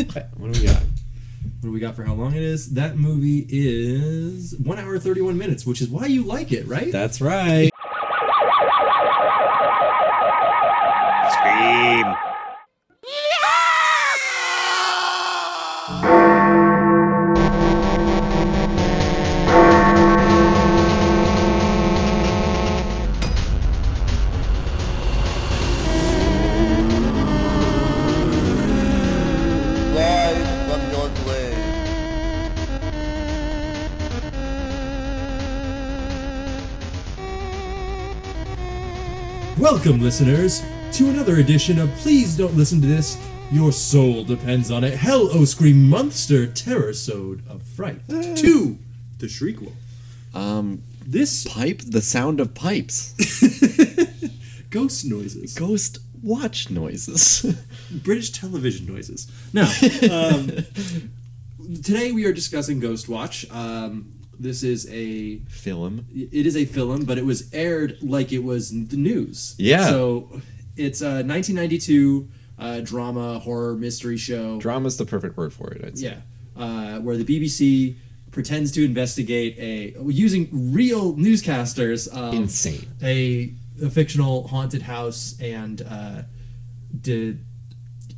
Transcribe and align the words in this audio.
What 0.36 0.52
do 0.52 0.60
we 0.60 0.66
got? 0.66 0.76
What 0.76 1.62
do 1.62 1.72
we 1.72 1.80
got 1.80 1.94
for 1.94 2.04
how 2.04 2.14
long 2.14 2.34
it 2.34 2.42
is? 2.42 2.72
That 2.74 2.96
movie 2.96 3.46
is 3.48 4.54
one 4.56 4.78
hour 4.78 4.98
thirty 4.98 5.20
one 5.20 5.36
minutes, 5.36 5.66
which 5.66 5.80
is 5.80 5.88
why 5.88 6.06
you 6.06 6.22
like 6.22 6.52
it, 6.52 6.66
right? 6.66 6.90
That's 6.90 7.20
right. 7.20 7.69
Welcome, 39.90 40.04
listeners, 40.04 40.62
to 40.92 41.08
another 41.08 41.38
edition 41.38 41.80
of 41.80 41.90
Please 41.96 42.36
Don't 42.36 42.54
Listen 42.54 42.80
to 42.80 42.86
This. 42.86 43.18
Your 43.50 43.72
soul 43.72 44.22
depends 44.22 44.70
on 44.70 44.84
it. 44.84 44.96
Hell, 44.96 45.28
O 45.32 45.44
Scream 45.44 45.88
Monster 45.88 46.46
Terrorsode 46.46 47.44
of 47.50 47.64
Fright. 47.64 48.00
Two, 48.36 48.78
The 49.18 49.28
Shriek 49.28 49.60
Wolf. 49.60 49.74
Um, 50.32 50.84
This 51.04 51.44
pipe. 51.44 51.80
The 51.84 52.00
sound 52.00 52.38
of 52.38 52.54
pipes. 52.54 53.14
ghost 54.70 55.06
noises. 55.06 55.54
Ghost 55.54 55.98
watch 56.22 56.70
noises. 56.70 57.52
British 57.90 58.30
television 58.30 58.86
noises. 58.86 59.26
Now, 59.52 59.72
um, 60.08 60.52
today 61.82 62.12
we 62.12 62.26
are 62.26 62.32
discussing 62.32 62.80
Ghostwatch. 62.80 63.52
Um, 63.52 64.12
this 64.40 64.62
is 64.62 64.88
a 64.90 65.38
Film. 65.48 66.06
it 66.14 66.46
is 66.46 66.56
a 66.56 66.64
film, 66.64 67.04
but 67.04 67.18
it 67.18 67.24
was 67.24 67.52
aired 67.52 67.98
like 68.02 68.32
it 68.32 68.42
was 68.42 68.70
the 68.70 68.96
news. 68.96 69.54
Yeah. 69.58 69.88
So 69.88 70.40
it's 70.76 71.02
a 71.02 71.22
1992 71.22 72.28
uh, 72.58 72.80
drama 72.80 73.38
horror 73.38 73.76
mystery 73.76 74.16
show. 74.16 74.58
Drama's 74.58 74.96
the 74.96 75.04
perfect 75.04 75.36
word 75.36 75.52
for 75.52 75.72
it. 75.72 75.84
I'd 75.84 75.98
say. 75.98 76.06
Yeah, 76.56 76.62
uh, 76.62 77.00
where 77.00 77.16
the 77.16 77.24
BBC 77.24 77.96
pretends 78.30 78.70
to 78.72 78.84
investigate 78.84 79.58
a 79.58 79.94
using 80.10 80.72
real 80.72 81.14
newscasters. 81.14 82.14
Um, 82.14 82.34
Insane. 82.34 82.86
A, 83.02 83.54
a 83.82 83.90
fictional 83.90 84.48
haunted 84.48 84.82
house 84.82 85.36
and 85.40 85.82
uh, 85.82 86.22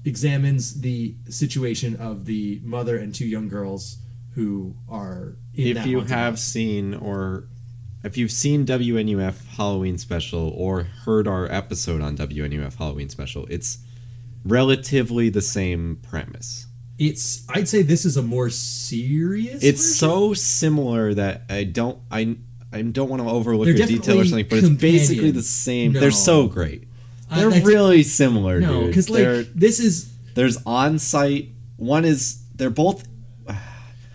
examines 0.05 0.81
the 0.81 1.15
situation 1.29 1.97
of 1.97 2.25
the 2.25 2.61
mother 2.65 2.97
and 2.97 3.15
two 3.15 3.27
young 3.27 3.49
girls 3.49 3.99
who 4.35 4.75
are 4.89 5.37
If 5.55 5.87
you 5.87 6.01
have 6.01 6.39
seen 6.39 6.95
or 6.95 7.45
if 8.05 8.17
you've 8.17 8.33
seen 8.33 8.65
WNUF 8.67 9.47
Halloween 9.57 9.97
special 9.99 10.49
or 10.57 10.83
heard 10.83 11.29
our 11.29 11.51
episode 11.51 12.01
on 12.01 12.17
WNUF 12.17 12.77
Halloween 12.77 13.09
special, 13.09 13.47
it's 13.51 13.79
relatively 14.45 15.29
the 15.29 15.43
same 15.43 15.99
premise. 16.03 16.67
it's 16.99 17.45
I'd 17.49 17.69
say 17.69 17.83
this 17.83 18.05
is 18.05 18.17
a 18.17 18.23
more 18.23 18.51
serious. 18.51 19.63
It's 19.63 19.81
version. 19.83 19.95
so 19.99 20.35
similar 20.35 21.15
that 21.15 21.43
I 21.49 21.65
don't 21.65 21.99
I 22.11 22.37
I 22.73 22.83
don't 22.83 23.09
want 23.09 23.23
to 23.23 23.29
overlook 23.29 23.67
They're 23.67 23.75
a 23.75 23.87
detail 23.87 24.21
or 24.21 24.25
something, 24.25 24.47
but 24.49 24.59
it's 24.59 24.69
basically 24.69 25.31
the 25.31 25.43
same. 25.43 25.93
No. 25.93 26.01
They're 26.01 26.11
so 26.11 26.49
great. 26.49 26.89
Uh, 27.31 27.37
They're 27.37 27.51
that's- 27.51 27.67
really 27.67 28.03
similar, 28.03 28.61
no 28.61 28.81
dude. 28.81 28.87
because 28.89 29.11
like 29.11 29.23
They're- 29.23 29.43
this 29.55 29.79
is 29.81 30.13
there's 30.35 30.57
on-site. 30.65 31.51
One 31.77 32.05
is 32.05 32.43
they're 32.55 32.71
both 32.71 33.07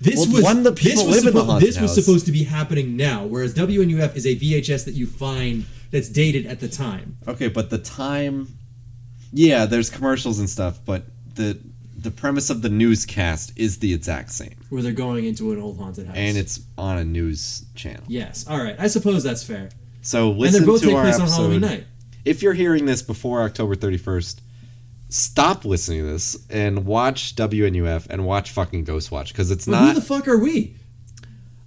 This 0.02 0.18
Well, 0.18 0.32
was 0.36 0.44
one 0.44 0.64
the 0.64 0.72
people 0.74 1.06
this 1.06 1.16
was, 1.16 1.16
live 1.26 1.28
in 1.28 1.34
the 1.38 1.44
haunted 1.46 1.68
this 1.68 1.80
was 1.82 1.92
house. 1.92 1.96
supposed 2.06 2.26
to 2.28 2.32
be 2.32 2.44
happening 2.44 2.96
now, 2.96 3.26
whereas 3.26 3.54
WNUF 3.56 4.16
is 4.16 4.26
a 4.26 4.36
VHS 4.36 4.86
that 4.86 4.94
you 4.94 5.08
find 5.08 5.66
that's 5.92 6.10
dated 6.10 6.46
at 6.46 6.60
the 6.60 6.68
time. 6.68 7.18
Okay, 7.28 7.48
but 7.48 7.70
the 7.70 7.78
time, 7.80 8.48
yeah, 9.34 9.66
there's 9.66 9.90
commercials 9.90 10.40
and 10.40 10.50
stuff, 10.50 10.80
but 10.86 11.04
the 11.36 11.58
the 12.00 12.12
premise 12.12 12.52
of 12.52 12.62
the 12.62 12.70
newscast 12.70 13.52
is 13.56 13.80
the 13.80 13.92
exact 13.92 14.32
same, 14.32 14.56
Where 14.70 14.84
they're 14.84 14.92
going 14.92 15.26
into 15.26 15.52
an 15.52 15.60
old 15.60 15.78
haunted 15.80 16.06
house. 16.06 16.16
and 16.16 16.38
it's 16.38 16.60
on 16.78 17.00
a 17.00 17.04
news 17.04 17.66
channel. 17.74 18.04
yes, 18.08 18.46
all 18.48 18.62
right. 18.64 18.76
I 18.78 18.86
suppose 18.88 19.24
that's 19.24 19.44
fair. 19.44 19.70
So 20.04 20.30
and 20.30 20.40
listen 20.40 20.62
they 20.62 20.66
both 20.68 20.82
to 20.82 20.88
take 20.88 20.96
our 20.96 21.04
place 21.04 21.16
on 21.16 21.22
episode. 21.22 21.36
Halloween 21.38 21.62
night. 21.62 21.84
If 22.24 22.44
you're 22.44 22.54
hearing 22.54 22.86
this 22.86 23.02
before 23.02 23.42
October 23.42 23.76
31st, 23.76 24.42
stop 25.10 25.66
listening 25.66 26.02
to 26.02 26.08
this 26.08 26.38
and 26.50 26.86
watch 26.86 27.36
WNUF 27.36 28.08
and 28.10 28.26
watch 28.26 28.52
fucking 28.52 28.86
Ghostwatch 28.86 29.30
because 29.30 29.52
it's 29.52 29.66
But 29.66 29.88
who 29.88 29.94
the 29.94 30.02
fuck 30.02 30.28
are 30.28 30.38
we? 30.38 30.76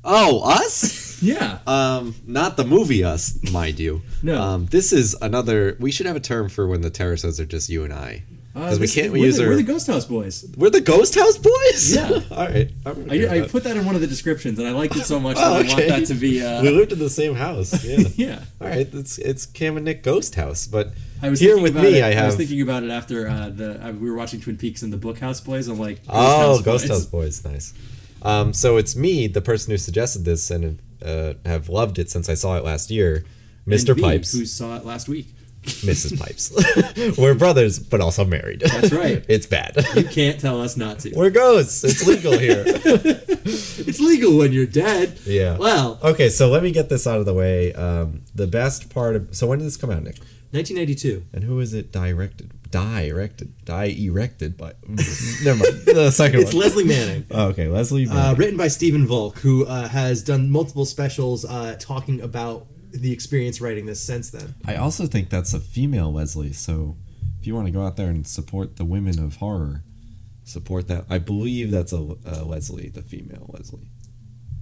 oh, 0.05 0.41
us. 0.45 1.09
Yeah. 1.23 1.59
Um, 1.67 2.15
not 2.27 2.57
the 2.57 2.65
movie 2.65 3.05
Us, 3.05 3.39
mind 3.53 3.79
you. 3.79 4.01
No. 4.23 4.41
Um, 4.41 4.65
this 4.65 4.91
is 4.91 5.15
another. 5.21 5.77
We 5.79 5.91
should 5.91 6.07
have 6.07 6.17
a 6.17 6.21
term 6.21 6.49
for 6.49 6.67
when 6.67 6.81
the 6.81 6.89
terrorists 6.89 7.39
are 7.39 7.45
just 7.45 7.69
you 7.69 7.85
and 7.85 7.93
I, 7.93 8.23
Uh, 8.57 8.61
because 8.61 8.81
we 8.81 8.89
can't 8.89 9.13
we're 9.13 9.27
use 9.27 9.37
the, 9.37 9.43
our. 9.43 9.51
We're 9.51 9.57
the 9.57 9.63
Ghost 9.65 9.87
House 9.87 10.07
Boys. 10.07 10.47
We're 10.57 10.71
the 10.71 10.81
Ghost 10.81 11.15
House 11.17 11.37
Boys. 11.37 11.95
Yeah. 11.95 12.09
All 12.31 12.47
right. 12.47 12.71
Okay 12.87 13.29
I, 13.29 13.45
I 13.45 13.49
put 13.49 13.65
that 13.65 13.77
in 13.77 13.85
one 13.85 13.95
of 13.95 14.01
the 14.01 14.07
descriptions, 14.07 14.59
and 14.59 14.67
I 14.67 14.71
liked 14.71 14.97
it 14.97 15.05
so 15.05 15.21
much 15.21 15.37
Oh, 15.39 15.63
that 15.63 15.67
I 15.67 15.75
want 15.75 15.89
that 15.89 16.07
to 16.07 16.15
be. 16.15 16.43
Uh, 16.43 16.63
we 16.63 16.71
lived 16.71 16.93
in 16.93 16.99
the 16.99 17.11
same 17.11 17.35
house. 17.35 17.85
Yeah. 17.85 17.99
yeah. 18.15 18.45
All 18.59 18.69
right. 18.69 18.89
It's 18.95 19.19
it's 19.19 19.45
Cam 19.45 19.77
and 19.77 19.85
Nick 19.85 20.03
Ghost 20.03 20.37
House, 20.37 20.67
but 20.67 20.95
I 21.23 21.29
was 21.29 21.41
here 21.41 21.61
with 21.61 21.77
me, 21.77 21.99
it, 21.99 22.17
I 22.17 22.27
was 22.27 22.37
thinking 22.37 22.63
about 22.63 22.83
it 22.83 22.91
after 22.91 23.29
uh, 23.29 23.51
the 23.51 23.89
uh, 23.89 23.93
we 23.93 24.11
were 24.11 24.17
watching 24.17 24.41
Twin 24.41 24.57
Peaks 24.57 24.83
and 24.83 24.93
the 24.93 24.97
Book 24.97 25.19
House 25.19 25.41
Boys. 25.41 25.69
I'm 25.69 25.79
like, 25.79 25.99
Ghost 26.07 26.09
oh, 26.09 26.39
House 26.39 26.63
Ghost 26.63 26.85
Boys. 26.85 26.91
House 26.91 27.07
Boys, 27.07 27.45
nice. 27.45 27.75
Um, 28.23 28.53
so 28.53 28.77
it's 28.77 28.97
me, 28.97 29.27
the 29.27 29.41
person 29.41 29.71
who 29.71 29.79
suggested 29.79 30.25
this, 30.25 30.51
and 30.51 30.79
uh, 31.05 31.35
have 31.45 31.69
loved 31.69 31.99
it 31.99 32.11
since 32.11 32.29
I 32.29 32.35
saw 32.35 32.57
it 32.57 32.65
last 32.65 32.91
year, 32.91 33.25
Mr. 33.67 33.99
Pipes, 33.99 34.33
who 34.33 34.47
saw 34.47 34.77
it 34.77 34.85
last 34.85 35.09
week. 35.09 35.27
Mrs. 35.63 36.19
Pipes. 36.19 37.17
We're 37.19 37.35
brothers, 37.35 37.79
but 37.79 38.01
also 38.01 38.25
married. 38.25 38.61
That's 38.61 38.93
right. 38.93 39.23
it's 39.29 39.47
bad. 39.47 39.77
You 39.95 40.05
can't 40.05 40.41
tell 40.41 40.61
us 40.63 40.77
not 40.77 41.01
to. 41.01 41.13
We're 41.15 41.31
ghosts. 41.31 41.85
It's 41.85 42.07
legal 42.07 42.39
here. 42.39 42.65
It's 43.43 43.99
legal 43.99 44.37
when 44.37 44.53
you're 44.53 44.67
dead. 44.67 45.19
Yeah. 45.25 45.57
Well, 45.57 45.99
Okay, 46.03 46.29
so 46.29 46.49
let 46.49 46.63
me 46.63 46.71
get 46.71 46.89
this 46.91 47.07
out 47.07 47.19
of 47.19 47.27
the 47.27 47.33
way. 47.33 47.73
Um, 47.73 48.23
the 48.35 48.47
best 48.47 48.91
part 48.91 49.17
of 49.17 49.35
so 49.35 49.47
when 49.47 49.59
did 49.59 49.67
this 49.67 49.79
come 49.79 49.91
out, 49.91 50.03
Nick? 50.03 50.19
1992. 50.53 51.27
And 51.33 51.45
who 51.45 51.61
is 51.61 51.75
it 51.75 51.93
directed? 51.93 52.53
Directed, 52.71 53.65
die 53.65 53.87
erected 53.87 54.57
by. 54.57 54.75
Never 55.45 55.59
mind. 55.59 55.83
The 55.87 56.11
second 56.13 56.41
It's 56.41 56.55
one. 56.55 56.63
Lesley 56.63 56.85
Manning. 56.85 57.27
Oh, 57.31 57.47
okay, 57.49 57.67
Leslie. 57.69 58.07
Uh, 58.07 58.15
Manning. 58.15 58.37
written 58.39 58.57
by 58.57 58.69
Stephen 58.69 59.07
Volk, 59.07 59.39
who 59.39 59.67
uh, 59.67 59.89
has 59.89 60.23
done 60.23 60.51
multiple 60.51 60.85
specials 60.85 61.45
uh, 61.45 61.77
talking 61.81 62.21
about 62.21 62.67
the 62.93 63.13
experience 63.13 63.61
writing 63.61 63.87
this 63.87 64.01
since 64.01 64.31
then. 64.31 64.55
I 64.65 64.77
also 64.77 65.07
think 65.07 65.31
that's 65.31 65.53
a 65.55 65.61
female 65.61 66.13
Leslie. 66.13 66.53
So 66.53 66.97
if 67.41 67.47
you 67.47 67.55
want 67.55 67.67
to 67.67 67.73
go 67.73 67.85
out 67.85 67.97
there 67.97 68.09
and 68.09 68.27
support 68.27 68.77
the 68.77 68.85
women 68.85 69.19
of 69.23 69.37
horror, 69.37 69.83
support 70.45 70.89
that. 70.89 71.07
I 71.09 71.19
believe 71.19 71.71
that's 71.71 71.93
a, 71.93 71.97
Leslie, 71.99 72.89
the 72.89 73.03
female 73.03 73.51
Leslie. 73.53 73.91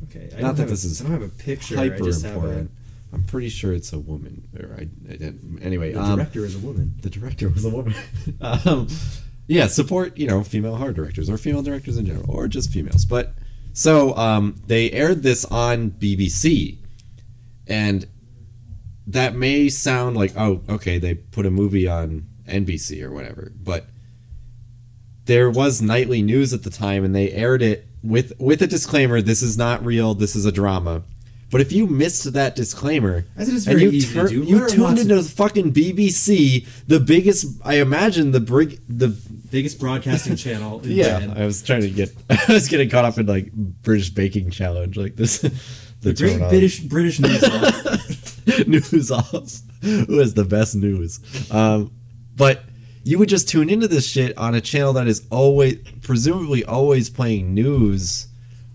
Okay. 0.04 0.28
Not 0.32 0.38
I 0.38 0.40
don't 0.40 0.56
that 0.56 0.62
have 0.62 0.70
this 0.70 0.84
a, 0.84 0.86
is 0.88 1.00
I 1.00 1.04
don't 1.04 1.12
have 1.12 1.22
a 1.22 1.28
picture. 1.42 1.74
I 1.74 1.88
Hyper 1.88 2.04
just 2.04 2.24
have 2.24 2.32
a, 2.32 2.36
important. 2.36 2.70
I'm 3.12 3.24
pretty 3.24 3.48
sure 3.48 3.72
it's 3.72 3.92
a 3.92 3.98
woman. 3.98 4.48
Or 4.58 4.74
I, 4.74 4.82
I 5.12 5.16
didn't. 5.16 5.60
Anyway, 5.62 5.92
the 5.92 6.02
um, 6.02 6.16
director 6.16 6.44
is 6.44 6.54
a 6.54 6.58
woman. 6.58 6.94
the 7.00 7.10
director 7.10 7.48
was 7.48 7.64
a 7.64 7.70
woman. 7.70 7.94
um, 8.40 8.88
yeah, 9.46 9.66
support 9.66 10.16
you 10.18 10.26
know 10.26 10.44
female 10.44 10.76
horror 10.76 10.92
directors 10.92 11.30
or 11.30 11.38
female 11.38 11.62
directors 11.62 11.96
in 11.96 12.06
general, 12.06 12.30
or 12.30 12.48
just 12.48 12.70
females. 12.70 13.04
But 13.04 13.34
so 13.72 14.14
um, 14.16 14.56
they 14.66 14.90
aired 14.90 15.22
this 15.22 15.44
on 15.46 15.92
BBC, 15.92 16.78
and 17.66 18.06
that 19.06 19.34
may 19.34 19.68
sound 19.70 20.16
like 20.16 20.36
oh 20.36 20.62
okay 20.68 20.98
they 20.98 21.14
put 21.14 21.46
a 21.46 21.50
movie 21.50 21.88
on 21.88 22.26
NBC 22.46 23.02
or 23.02 23.10
whatever, 23.10 23.52
but 23.56 23.86
there 25.24 25.50
was 25.50 25.80
nightly 25.80 26.22
news 26.22 26.52
at 26.52 26.62
the 26.62 26.70
time, 26.70 27.04
and 27.04 27.14
they 27.14 27.30
aired 27.32 27.62
it 27.62 27.86
with 28.02 28.32
with 28.38 28.60
a 28.62 28.66
disclaimer: 28.66 29.22
this 29.22 29.42
is 29.42 29.56
not 29.56 29.84
real, 29.84 30.14
this 30.14 30.36
is 30.36 30.44
a 30.44 30.52
drama. 30.52 31.02
But 31.50 31.62
if 31.62 31.72
you 31.72 31.86
missed 31.86 32.30
that 32.34 32.54
disclaimer, 32.56 33.24
As 33.36 33.48
it 33.48 33.54
is 33.54 33.66
and 33.66 33.80
you, 33.80 33.90
easy 33.90 34.06
to 34.08 34.12
tur- 34.20 34.28
do, 34.28 34.42
you 34.42 34.68
tuned 34.68 34.82
lots 34.82 35.00
of- 35.00 35.10
into 35.10 35.22
the 35.22 35.28
fucking 35.30 35.72
BBC, 35.72 36.66
the 36.86 37.00
biggest, 37.00 37.46
I 37.64 37.76
imagine 37.76 38.32
the 38.32 38.40
brig, 38.40 38.80
the 38.88 39.08
Biggest 39.50 39.80
broadcasting 39.80 40.36
channel. 40.36 40.80
in 40.80 40.90
yeah. 40.90 41.18
Britain. 41.20 41.42
I 41.42 41.46
was 41.46 41.62
trying 41.62 41.80
to 41.80 41.90
get, 41.90 42.14
I 42.30 42.52
was 42.52 42.68
getting 42.68 42.90
caught 42.90 43.06
up 43.06 43.16
in 43.16 43.24
like 43.24 43.50
British 43.52 44.10
baking 44.10 44.50
challenge, 44.50 44.98
like 44.98 45.16
this, 45.16 45.38
the, 46.02 46.12
The 46.12 46.12
great. 46.14 46.38
British 46.50 46.80
British 46.80 47.18
news. 47.18 47.40
hall. 47.46 48.64
news 48.66 49.10
off. 49.10 49.60
Who 49.82 50.18
has 50.18 50.34
the 50.34 50.44
best 50.44 50.76
news? 50.76 51.18
Um, 51.50 51.92
but 52.36 52.62
you 53.04 53.18
would 53.18 53.30
just 53.30 53.48
tune 53.48 53.70
into 53.70 53.88
this 53.88 54.06
shit 54.06 54.36
on 54.36 54.54
a 54.54 54.60
channel 54.60 54.92
that 54.92 55.08
is 55.08 55.26
always, 55.30 55.78
presumably, 56.02 56.62
always 56.64 57.08
playing 57.08 57.54
news 57.54 58.26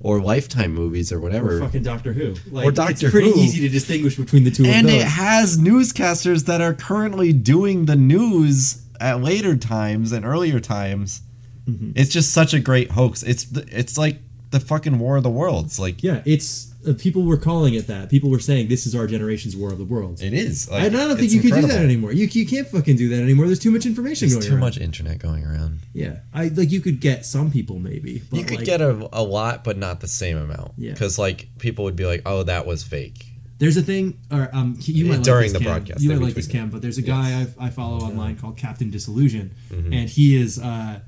or 0.03 0.19
Lifetime 0.19 0.73
movies 0.73 1.11
or 1.11 1.19
whatever. 1.19 1.57
or 1.57 1.59
fucking 1.61 1.81
Doctor 1.81 2.13
Who. 2.13 2.35
Like, 2.51 2.77
Or 2.77 2.89
It's 2.89 3.01
pretty 3.01 3.31
Who. 3.31 3.39
easy 3.39 3.61
to 3.61 3.69
distinguish 3.69 4.17
between 4.17 4.44
the 4.44 4.51
two 4.51 4.65
and 4.65 4.89
it 4.89 5.01
has 5.01 5.57
newscasters 5.57 6.45
that 6.45 6.61
are 6.61 6.73
currently 6.73 7.33
doing 7.33 7.85
the 7.85 7.95
news 7.95 8.83
at 9.00 9.21
later 9.21 9.55
times 9.55 10.11
and 10.11 10.25
earlier 10.25 10.59
times 10.59 11.21
mm-hmm. 11.67 11.91
It's 11.95 12.09
just 12.09 12.31
such 12.31 12.53
a 12.53 12.59
great 12.59 12.91
hoax. 12.91 13.23
It's 13.23 13.47
it's 13.53 13.97
like 13.97 14.19
the 14.51 14.59
fucking 14.59 15.00
War 15.00 15.17
of 15.17 15.23
the 15.23 15.29
Worlds. 15.29 15.79
Like 15.79 16.03
Yeah, 16.03 16.21
it's 16.25 16.73
uh, 16.88 16.94
people 16.97 17.24
were 17.24 17.38
calling 17.38 17.74
it 17.74 17.88
that. 17.88 18.09
People 18.09 18.30
were 18.30 18.39
saying 18.39 18.68
this 18.68 18.85
is 18.85 18.94
our 18.95 19.07
generation's 19.07 19.56
War 19.56 19.71
of 19.71 19.77
the 19.77 19.85
Worlds. 19.85 20.21
it 20.21 20.33
is. 20.33 20.69
I 20.71 20.89
don't 20.89 21.09
think 21.18 21.21
it's 21.24 21.33
you 21.33 21.41
can 21.41 21.62
do 21.62 21.68
that 21.68 21.81
anymore. 21.83 22.12
You, 22.12 22.27
you 22.27 22.45
can't 22.45 22.68
fucking 22.68 22.95
do 22.97 23.09
that 23.09 23.21
anymore. 23.21 23.45
There's 23.47 23.59
too 23.59 23.71
much 23.71 23.85
information 23.85 24.27
There's 24.30 24.35
going 24.35 24.45
too 24.47 24.53
around. 24.53 24.59
much 24.62 24.77
internet 24.80 25.19
going 25.19 25.45
around. 25.45 25.80
Yeah, 25.94 26.19
I 26.33 26.50
like 26.50 26.71
you 26.71 26.81
could 26.81 27.00
get 27.00 27.25
some 27.25 27.51
people 27.51 27.80
maybe. 27.80 28.21
But 28.30 28.39
you 28.39 28.45
could 28.45 28.57
like, 28.57 28.65
get 28.65 28.81
a, 28.81 29.09
a 29.13 29.21
lot, 29.24 29.63
but 29.63 29.77
not 29.77 30.00
the 30.01 30.07
same 30.07 30.38
amount. 30.38 30.74
Yeah. 30.77 30.91
Because 30.94 31.18
like 31.19 31.50
people 31.59 31.85
would 31.85 31.95
be 31.95 32.06
like, 32.06 32.21
"Oh, 32.25 32.44
that 32.44 32.65
was 32.65 32.83
fake." 32.83 33.25
There's 33.59 33.77
a 33.77 33.81
thing, 33.81 34.19
or 34.29 34.50
um, 34.51 34.75
you 34.79 35.06
might 35.06 35.24
During 35.24 35.53
like 35.53 35.53
this 35.53 35.53
the 35.53 35.59
Cam. 35.59 35.68
broadcast, 35.77 36.01
You 36.01 36.09
might 36.09 36.19
like 36.21 36.33
this. 36.33 36.47
Cam, 36.47 36.69
but 36.69 36.81
there's 36.81 36.97
a 36.97 37.01
guy 37.03 37.45
I, 37.59 37.68
I 37.68 37.69
follow 37.69 38.00
online 38.00 38.36
called 38.38 38.57
Captain 38.57 38.89
Disillusion, 38.89 39.53
Mm-hmm. 39.71 39.94
and 39.94 40.09
he 40.09 40.36
is 40.36 40.59
uh, 40.59 41.00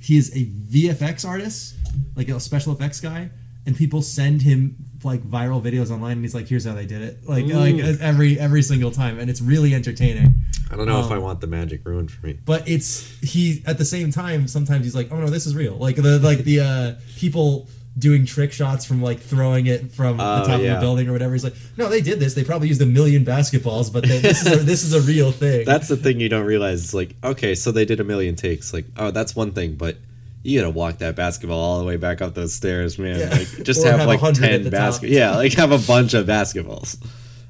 he 0.00 0.16
is 0.16 0.30
a 0.36 0.44
VFX 0.44 1.26
artist, 1.26 1.74
like 2.14 2.28
a 2.28 2.38
special 2.38 2.72
effects 2.72 3.00
guy, 3.00 3.30
and 3.66 3.74
people 3.76 4.02
send 4.02 4.42
him 4.42 4.76
like 5.04 5.22
viral 5.22 5.62
videos 5.62 5.90
online, 5.90 6.12
and 6.12 6.22
he's 6.22 6.34
like, 6.34 6.48
"Here's 6.48 6.64
how 6.64 6.74
they 6.74 6.86
did 6.86 7.02
it," 7.02 7.28
like 7.28 7.44
like 7.46 7.76
every 8.00 8.38
every 8.38 8.62
single 8.62 8.90
time, 8.90 9.18
and 9.18 9.28
it's 9.30 9.40
really 9.40 9.74
entertaining. 9.74 10.34
I 10.70 10.76
don't 10.76 10.86
know 10.86 10.98
if 11.00 11.06
Um, 11.06 11.12
I 11.12 11.18
want 11.18 11.40
the 11.40 11.46
magic 11.46 11.82
ruined 11.84 12.10
for 12.10 12.26
me. 12.26 12.38
But 12.44 12.68
it's 12.68 13.18
he 13.20 13.62
at 13.66 13.78
the 13.78 13.84
same 13.84 14.10
time. 14.10 14.48
Sometimes 14.48 14.84
he's 14.84 14.94
like, 14.94 15.08
"Oh 15.12 15.20
no, 15.20 15.26
this 15.28 15.46
is 15.46 15.54
real." 15.54 15.76
Like 15.76 15.96
the 15.96 16.18
like 16.18 16.38
the 16.44 16.60
uh, 16.60 16.94
people 17.16 17.68
doing 17.96 18.26
trick 18.26 18.50
shots 18.52 18.84
from 18.84 19.00
like 19.00 19.20
throwing 19.20 19.66
it 19.66 19.92
from 19.92 20.18
Oh, 20.18 20.40
the 20.40 20.46
top 20.48 20.60
yeah. 20.60 20.72
of 20.72 20.78
a 20.78 20.80
building 20.80 21.08
or 21.08 21.12
whatever. 21.12 21.32
He's 21.32 21.44
like, 21.44 21.54
"No, 21.76 21.88
they 21.88 22.00
did 22.00 22.18
this. 22.18 22.34
They 22.34 22.42
probably 22.42 22.66
used 22.68 22.82
a 22.82 22.86
million 22.86 23.24
basketballs, 23.24 23.92
but 23.92 24.02
they, 24.04 24.18
this 24.18 24.44
is 24.44 24.52
a, 24.52 24.56
this 24.64 24.82
is 24.82 24.92
a 24.94 25.00
real 25.02 25.30
thing." 25.30 25.64
That's 25.66 25.86
the 25.88 25.96
thing 25.96 26.18
you 26.18 26.28
don't 26.28 26.46
realize. 26.46 26.82
It's 26.82 26.94
like, 26.94 27.14
okay, 27.22 27.54
so 27.54 27.70
they 27.70 27.84
did 27.84 28.00
a 28.00 28.04
million 28.04 28.34
takes. 28.34 28.72
Like, 28.72 28.86
oh, 28.96 29.10
that's 29.12 29.36
one 29.36 29.52
thing, 29.52 29.76
but 29.76 29.96
you 30.44 30.60
gotta 30.60 30.70
walk 30.70 30.98
that 30.98 31.16
basketball 31.16 31.58
all 31.58 31.78
the 31.80 31.84
way 31.84 31.96
back 31.96 32.22
up 32.22 32.34
those 32.34 32.54
stairs, 32.54 32.98
man. 32.98 33.18
Yeah. 33.18 33.30
Like, 33.30 33.64
just 33.64 33.84
have, 33.84 33.98
have 33.98 34.06
like 34.08 34.20
ten 34.34 34.62
the 34.62 34.70
basket. 34.70 35.08
top. 35.08 35.12
Yeah, 35.14 35.34
like 35.34 35.52
have 35.54 35.72
a 35.72 35.78
bunch 35.78 36.14
of 36.14 36.26
basketballs. 36.26 37.04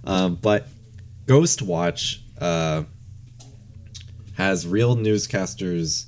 Um, 0.04 0.36
but 0.36 0.66
Ghostwatch 1.26 2.20
uh, 2.40 2.84
has 4.34 4.66
real 4.66 4.96
newscasters, 4.96 6.06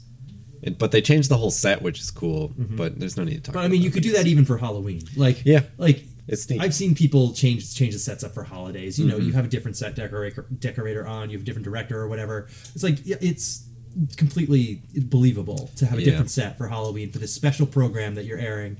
but 0.78 0.92
they 0.92 1.00
changed 1.00 1.28
the 1.30 1.36
whole 1.36 1.50
set, 1.50 1.82
which 1.82 2.00
is 2.00 2.10
cool. 2.10 2.52
But 2.56 2.98
there's 2.98 3.16
no 3.16 3.24
need 3.24 3.36
to 3.36 3.40
talk. 3.40 3.46
Mm-hmm. 3.50 3.58
but 3.58 3.64
I 3.64 3.68
mean, 3.68 3.82
you 3.82 3.90
could 3.90 4.02
do 4.02 4.12
that 4.12 4.26
even 4.26 4.44
for 4.44 4.56
Halloween. 4.58 5.02
Like 5.16 5.44
Yeah. 5.44 5.62
like. 5.78 6.04
It's 6.28 6.50
neat. 6.50 6.60
I've 6.60 6.74
seen 6.74 6.96
people 6.96 7.32
change 7.34 7.72
change 7.72 7.92
the 7.92 8.00
sets 8.00 8.24
up 8.24 8.34
for 8.34 8.42
holidays. 8.42 8.98
You 8.98 9.06
know, 9.06 9.14
Mm-hmm. 9.16 9.26
you 9.28 9.32
have 9.34 9.44
a 9.44 9.48
different 9.48 9.76
set 9.76 9.94
decorator 9.94 10.44
decorator 10.58 11.06
on, 11.06 11.30
you 11.30 11.36
have 11.36 11.42
a 11.42 11.44
different 11.46 11.64
director 11.64 12.00
or 12.00 12.08
whatever. 12.08 12.48
It's 12.74 12.82
like 12.82 12.98
yeah, 13.06 13.14
it's 13.20 13.65
completely 14.16 14.82
believable 14.96 15.70
to 15.76 15.86
have 15.86 15.98
a 15.98 16.02
Yeah. 16.02 16.06
different 16.10 16.30
set 16.30 16.58
for 16.58 16.68
Halloween 16.68 17.10
for 17.10 17.18
this 17.18 17.32
special 17.32 17.66
program 17.66 18.14
that 18.14 18.24
you're 18.24 18.38
airing. 18.38 18.76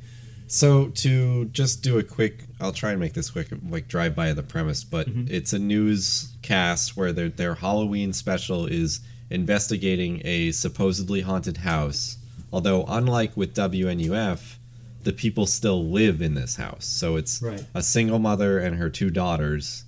So 0.48 0.88
to 0.88 1.46
just 1.46 1.82
do 1.82 1.98
a 1.98 2.02
quick, 2.04 2.44
I'll 2.60 2.72
try 2.72 2.92
and 2.92 3.00
make 3.00 3.14
this 3.14 3.30
quick, 3.30 3.48
like 3.68 3.88
drive 3.88 4.14
by 4.14 4.32
the 4.32 4.42
premise, 4.44 4.84
but 4.84 5.08
mm-hmm. 5.08 5.24
it's 5.28 5.52
a 5.52 5.58
newscast 5.58 6.96
where 6.96 7.12
their 7.12 7.28
their 7.28 7.56
Halloween 7.56 8.12
special 8.12 8.66
is 8.66 9.00
investigating 9.28 10.22
a 10.24 10.52
supposedly 10.52 11.22
haunted 11.22 11.58
house. 11.58 12.18
Although 12.52 12.84
unlike 12.86 13.36
with 13.36 13.54
WNUF, 13.54 14.56
the 15.02 15.12
people 15.12 15.46
still 15.46 15.88
live 15.88 16.22
in 16.22 16.34
this 16.34 16.56
house. 16.56 16.84
So 16.84 17.16
it's 17.16 17.42
Right. 17.42 17.64
a 17.74 17.82
single 17.82 18.18
mother 18.18 18.58
and 18.58 18.76
her 18.76 18.88
two 18.88 19.10
daughters 19.10 19.84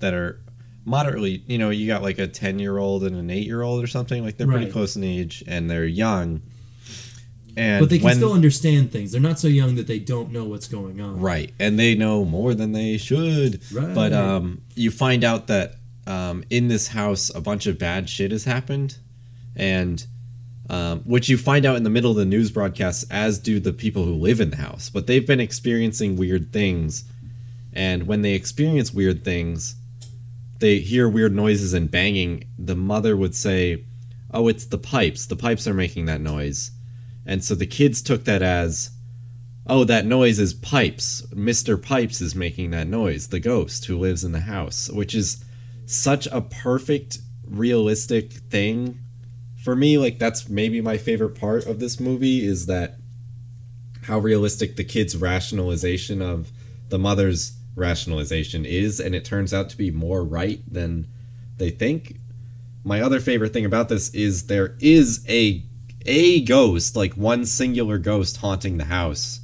that 0.00 0.12
are 0.14 0.40
moderately, 0.84 1.42
you 1.46 1.58
know, 1.58 1.70
you 1.70 1.86
got 1.86 2.02
like 2.02 2.18
a 2.18 2.26
10-year-old 2.28 3.04
and 3.04 3.16
an 3.16 3.28
8-year-old 3.28 3.82
or 3.82 3.86
something, 3.86 4.24
like 4.24 4.36
they're 4.36 4.46
pretty 4.46 4.70
close 4.70 4.96
in 4.96 5.04
age 5.04 5.44
and 5.46 5.70
they're 5.70 5.84
young. 5.86 6.42
And 7.56 7.80
But 7.80 7.90
they 7.90 7.98
can 7.98 8.04
when- 8.06 8.16
still 8.16 8.32
understand 8.32 8.92
things. 8.92 9.12
They're 9.12 9.20
not 9.20 9.38
so 9.38 9.48
young 9.48 9.74
that 9.74 9.86
they 9.86 9.98
don't 9.98 10.32
know 10.32 10.44
what's 10.44 10.68
going 10.68 11.00
on. 11.00 11.20
Right, 11.20 11.52
and 11.58 11.78
they 11.78 11.94
know 11.94 12.24
more 12.24 12.54
than 12.54 12.72
they 12.72 12.96
should. 12.96 13.60
Right. 13.72 13.94
But 13.94 14.12
um, 14.12 14.62
you 14.74 14.90
find 14.90 15.24
out 15.24 15.48
that 15.48 15.74
um, 16.06 16.44
in 16.48 16.68
this 16.68 16.88
house, 16.88 17.30
a 17.34 17.40
bunch 17.40 17.66
of 17.66 17.78
bad 17.78 18.08
shit 18.08 18.30
has 18.30 18.44
happened, 18.44 18.98
and 19.56 20.04
um, 20.70 21.00
which 21.00 21.28
you 21.28 21.36
find 21.36 21.66
out 21.66 21.76
in 21.76 21.82
the 21.82 21.90
middle 21.90 22.12
of 22.12 22.16
the 22.16 22.24
news 22.24 22.50
broadcast, 22.52 23.04
as 23.10 23.38
do 23.38 23.58
the 23.58 23.72
people 23.72 24.04
who 24.04 24.14
live 24.14 24.40
in 24.40 24.50
the 24.50 24.56
house. 24.56 24.88
But 24.88 25.08
they've 25.08 25.26
been 25.26 25.40
experiencing 25.40 26.16
weird 26.16 26.52
things, 26.52 27.04
and 27.72 28.06
when 28.06 28.22
they 28.22 28.34
experience 28.34 28.94
weird 28.94 29.24
things, 29.24 29.74
they 30.60 30.78
hear 30.78 31.08
weird 31.08 31.34
noises 31.34 31.74
and 31.74 31.90
banging. 31.90 32.44
The 32.58 32.76
mother 32.76 33.16
would 33.16 33.34
say, 33.34 33.84
"Oh, 34.30 34.48
it's 34.48 34.66
the 34.66 34.78
pipes. 34.78 35.26
The 35.26 35.36
pipes 35.36 35.66
are 35.66 35.74
making 35.74 36.06
that 36.06 36.20
noise," 36.20 36.70
and 37.26 37.42
so 37.42 37.54
the 37.54 37.66
kids 37.66 38.02
took 38.02 38.24
that 38.24 38.42
as 38.42 38.90
oh, 39.70 39.84
that 39.84 40.04
noise 40.04 40.40
is 40.40 40.52
Pipes. 40.52 41.22
Mr. 41.32 41.80
Pipes 41.80 42.20
is 42.20 42.34
making 42.34 42.70
that 42.72 42.88
noise, 42.88 43.28
the 43.28 43.38
ghost 43.38 43.84
who 43.84 43.96
lives 43.96 44.24
in 44.24 44.32
the 44.32 44.40
house, 44.40 44.90
which 44.90 45.14
is 45.14 45.44
such 45.86 46.26
a 46.26 46.40
perfect, 46.40 47.18
realistic 47.46 48.32
thing. 48.32 48.98
For 49.62 49.76
me, 49.76 49.96
like, 49.96 50.18
that's 50.18 50.48
maybe 50.48 50.80
my 50.80 50.98
favorite 50.98 51.38
part 51.38 51.66
of 51.66 51.78
this 51.78 52.00
movie 52.00 52.44
is 52.44 52.66
that 52.66 52.96
how 54.02 54.18
realistic 54.18 54.74
the 54.74 54.84
kid's 54.84 55.16
rationalization 55.16 56.20
of 56.20 56.50
the 56.88 56.98
mother's 56.98 57.52
rationalization 57.74 58.64
is, 58.64 59.00
and 59.00 59.14
it 59.14 59.24
turns 59.24 59.52
out 59.54 59.68
to 59.70 59.76
be 59.76 59.90
more 59.90 60.24
right 60.24 60.60
than 60.70 61.06
they 61.56 61.70
think. 61.70 62.16
My 62.84 63.00
other 63.00 63.20
favorite 63.20 63.52
thing 63.52 63.64
about 63.64 63.88
this 63.88 64.08
is 64.14 64.46
there 64.46 64.76
is 64.80 65.24
a 65.28 65.62
a 66.06 66.40
ghost, 66.42 66.96
like 66.96 67.12
one 67.14 67.44
singular 67.44 67.98
ghost 67.98 68.38
haunting 68.38 68.78
the 68.78 68.84
house, 68.86 69.40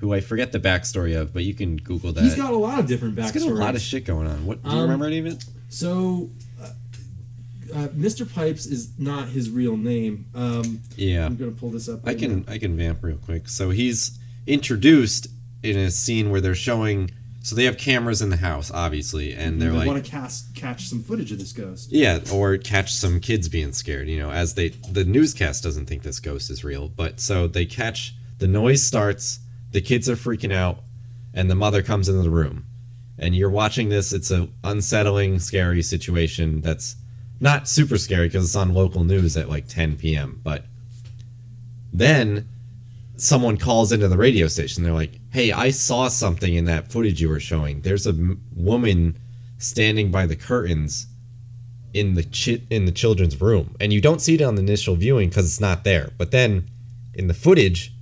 who 0.00 0.12
I 0.12 0.20
forget 0.20 0.52
the 0.52 0.60
backstory 0.60 1.18
of, 1.18 1.32
but 1.32 1.44
you 1.44 1.54
can 1.54 1.78
Google 1.78 2.12
that. 2.12 2.22
He's 2.22 2.34
got 2.34 2.52
a 2.52 2.56
lot 2.56 2.78
of 2.78 2.86
different 2.86 3.18
He's 3.18 3.30
backstories. 3.32 3.44
got 3.48 3.52
a 3.52 3.54
lot 3.54 3.74
of 3.74 3.80
shit 3.80 4.04
going 4.04 4.26
on. 4.26 4.44
What 4.44 4.62
do 4.62 4.68
you 4.68 4.76
Um, 4.76 4.82
remember 4.82 5.06
any 5.06 5.18
of 5.18 5.26
it? 5.26 5.42
So, 5.70 6.28
uh, 6.62 6.68
uh, 7.74 7.88
Mr. 7.88 8.30
Pipes 8.30 8.66
is 8.66 8.90
not 8.98 9.28
his 9.30 9.48
real 9.48 9.78
name. 9.78 10.26
Um, 10.34 10.82
Yeah, 10.98 11.24
I'm 11.24 11.36
gonna 11.36 11.50
pull 11.52 11.70
this 11.70 11.88
up. 11.88 12.00
I 12.04 12.12
can 12.12 12.44
now. 12.46 12.52
I 12.52 12.58
can 12.58 12.76
vamp 12.76 13.02
real 13.02 13.16
quick. 13.16 13.48
So 13.48 13.70
he's 13.70 14.18
introduced 14.46 15.28
in 15.62 15.78
a 15.78 15.90
scene 15.90 16.28
where 16.30 16.40
they're 16.42 16.54
showing. 16.54 17.10
So 17.46 17.54
they 17.54 17.66
have 17.66 17.78
cameras 17.78 18.22
in 18.22 18.30
the 18.30 18.38
house, 18.38 18.72
obviously, 18.72 19.32
and 19.32 19.62
they're 19.62 19.70
They 19.70 19.76
like, 19.76 19.86
want 19.86 20.04
to 20.04 20.10
cast 20.10 20.52
catch 20.56 20.88
some 20.88 21.00
footage 21.00 21.30
of 21.30 21.38
this 21.38 21.52
ghost. 21.52 21.92
Yeah, 21.92 22.18
or 22.32 22.58
catch 22.58 22.92
some 22.92 23.20
kids 23.20 23.48
being 23.48 23.72
scared, 23.72 24.08
you 24.08 24.18
know, 24.18 24.32
as 24.32 24.54
they 24.54 24.70
the 24.70 25.04
newscast 25.04 25.62
doesn't 25.62 25.86
think 25.86 26.02
this 26.02 26.18
ghost 26.18 26.50
is 26.50 26.64
real, 26.64 26.88
but 26.88 27.20
so 27.20 27.46
they 27.46 27.64
catch 27.64 28.16
the 28.38 28.48
noise 28.48 28.82
starts, 28.82 29.38
the 29.70 29.80
kids 29.80 30.08
are 30.08 30.16
freaking 30.16 30.52
out, 30.52 30.80
and 31.32 31.48
the 31.48 31.54
mother 31.54 31.84
comes 31.84 32.08
into 32.08 32.22
the 32.22 32.30
room. 32.30 32.66
And 33.16 33.36
you're 33.36 33.48
watching 33.48 33.90
this, 33.90 34.12
it's 34.12 34.32
a 34.32 34.48
unsettling, 34.64 35.38
scary 35.38 35.82
situation 35.82 36.62
that's 36.62 36.96
not 37.38 37.68
super 37.68 37.96
scary 37.96 38.26
because 38.26 38.44
it's 38.44 38.56
on 38.56 38.74
local 38.74 39.04
news 39.04 39.36
at 39.36 39.48
like 39.48 39.68
10 39.68 39.98
p.m. 39.98 40.40
But 40.42 40.64
then 41.92 42.48
someone 43.16 43.56
calls 43.56 43.92
into 43.92 44.08
the 44.08 44.16
radio 44.16 44.46
station. 44.46 44.82
They're 44.82 44.92
like, 44.92 45.20
"Hey, 45.30 45.52
I 45.52 45.70
saw 45.70 46.08
something 46.08 46.54
in 46.54 46.66
that 46.66 46.90
footage 46.92 47.20
you 47.20 47.28
were 47.28 47.40
showing. 47.40 47.80
There's 47.80 48.06
a 48.06 48.10
m- 48.10 48.42
woman 48.54 49.18
standing 49.58 50.10
by 50.10 50.26
the 50.26 50.36
curtains 50.36 51.06
in 51.94 52.14
the 52.14 52.22
chi- 52.22 52.62
in 52.70 52.84
the 52.84 52.92
children's 52.92 53.40
room, 53.40 53.74
and 53.80 53.92
you 53.92 54.00
don't 54.00 54.20
see 54.20 54.34
it 54.34 54.42
on 54.42 54.54
the 54.54 54.62
initial 54.62 54.96
viewing 54.96 55.30
because 55.30 55.46
it's 55.46 55.60
not 55.60 55.84
there. 55.84 56.10
But 56.18 56.30
then 56.30 56.68
in 57.14 57.26
the 57.26 57.34
footage, 57.34 57.92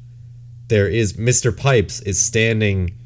there 0.68 0.88
is 0.88 1.14
Mr. 1.14 1.56
Pipes 1.56 2.00
is 2.00 2.20
standing 2.20 2.96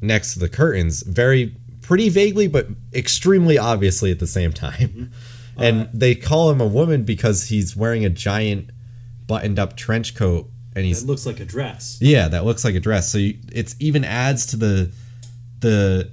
next 0.00 0.34
to 0.34 0.38
the 0.38 0.48
curtains, 0.48 1.02
very 1.02 1.56
pretty 1.82 2.08
vaguely, 2.08 2.48
but 2.48 2.68
extremely 2.94 3.58
obviously 3.58 4.10
at 4.10 4.18
the 4.18 4.26
same 4.26 4.52
time. 4.52 5.10
Mm-hmm. 5.56 5.62
And 5.62 5.82
uh, 5.82 5.86
they 5.92 6.14
call 6.14 6.50
him 6.50 6.60
a 6.60 6.66
woman 6.66 7.04
because 7.04 7.48
he's 7.48 7.76
wearing 7.76 8.04
a 8.04 8.10
giant 8.10 8.70
buttoned 9.26 9.58
up 9.58 9.76
trench 9.76 10.14
coat, 10.14 10.50
and 10.76 10.84
he's 10.84 11.02
It 11.02 11.06
looks 11.06 11.26
like 11.26 11.40
a 11.40 11.44
dress. 11.44 11.98
yeah, 12.00 12.28
that 12.28 12.44
looks 12.44 12.64
like 12.64 12.74
a 12.74 12.80
dress. 12.80 13.10
So 13.10 13.18
you, 13.18 13.38
it's 13.52 13.76
even 13.80 14.04
adds 14.04 14.46
to 14.46 14.56
the 14.56 14.90
the 15.60 16.10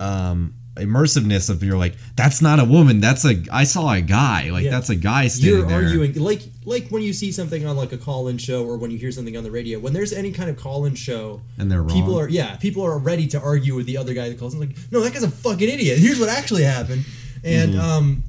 um 0.00 0.54
immersiveness 0.76 1.48
of 1.50 1.62
you're 1.62 1.76
like 1.78 1.94
that's 2.16 2.42
not 2.42 2.58
a 2.58 2.64
woman 2.64 2.98
that's 3.00 3.24
a 3.24 3.40
I 3.52 3.62
saw 3.62 3.92
a 3.92 4.00
guy 4.00 4.50
like 4.50 4.64
Yeah. 4.64 4.72
that's 4.72 4.90
a 4.90 4.96
guy 4.96 5.28
standing 5.28 5.60
You're 5.60 5.68
there. 5.68 5.84
arguing 5.84 6.14
like 6.14 6.42
like 6.64 6.88
when 6.88 7.00
you 7.02 7.12
see 7.12 7.30
something 7.30 7.64
on 7.64 7.76
like 7.76 7.92
a 7.92 7.96
call-in 7.96 8.38
show 8.38 8.66
or 8.66 8.76
when 8.76 8.90
you 8.90 8.98
hear 8.98 9.12
something 9.12 9.36
on 9.36 9.44
the 9.44 9.52
radio. 9.52 9.78
When 9.78 9.92
there's 9.92 10.12
any 10.12 10.32
kind 10.32 10.50
of 10.50 10.56
call-in 10.56 10.96
show, 10.96 11.42
And 11.58 11.70
they're 11.70 11.82
wrong. 11.82 11.92
People 11.96 12.18
are 12.18 12.28
yeah, 12.28 12.56
people 12.56 12.82
are 12.82 12.98
ready 12.98 13.28
to 13.28 13.40
argue 13.40 13.76
with 13.76 13.86
the 13.86 13.96
other 13.98 14.14
guy 14.14 14.28
that 14.30 14.38
calls 14.38 14.54
in. 14.54 14.60
Like, 14.60 14.76
no, 14.90 15.00
that 15.00 15.12
guy's 15.12 15.22
a 15.22 15.30
fucking 15.30 15.68
idiot. 15.68 15.98
Here's 15.98 16.18
what 16.18 16.28
actually 16.28 16.64
happened, 16.64 17.04
and 17.44 17.74
Mm-hmm. 17.74 17.80
um, 17.80 18.22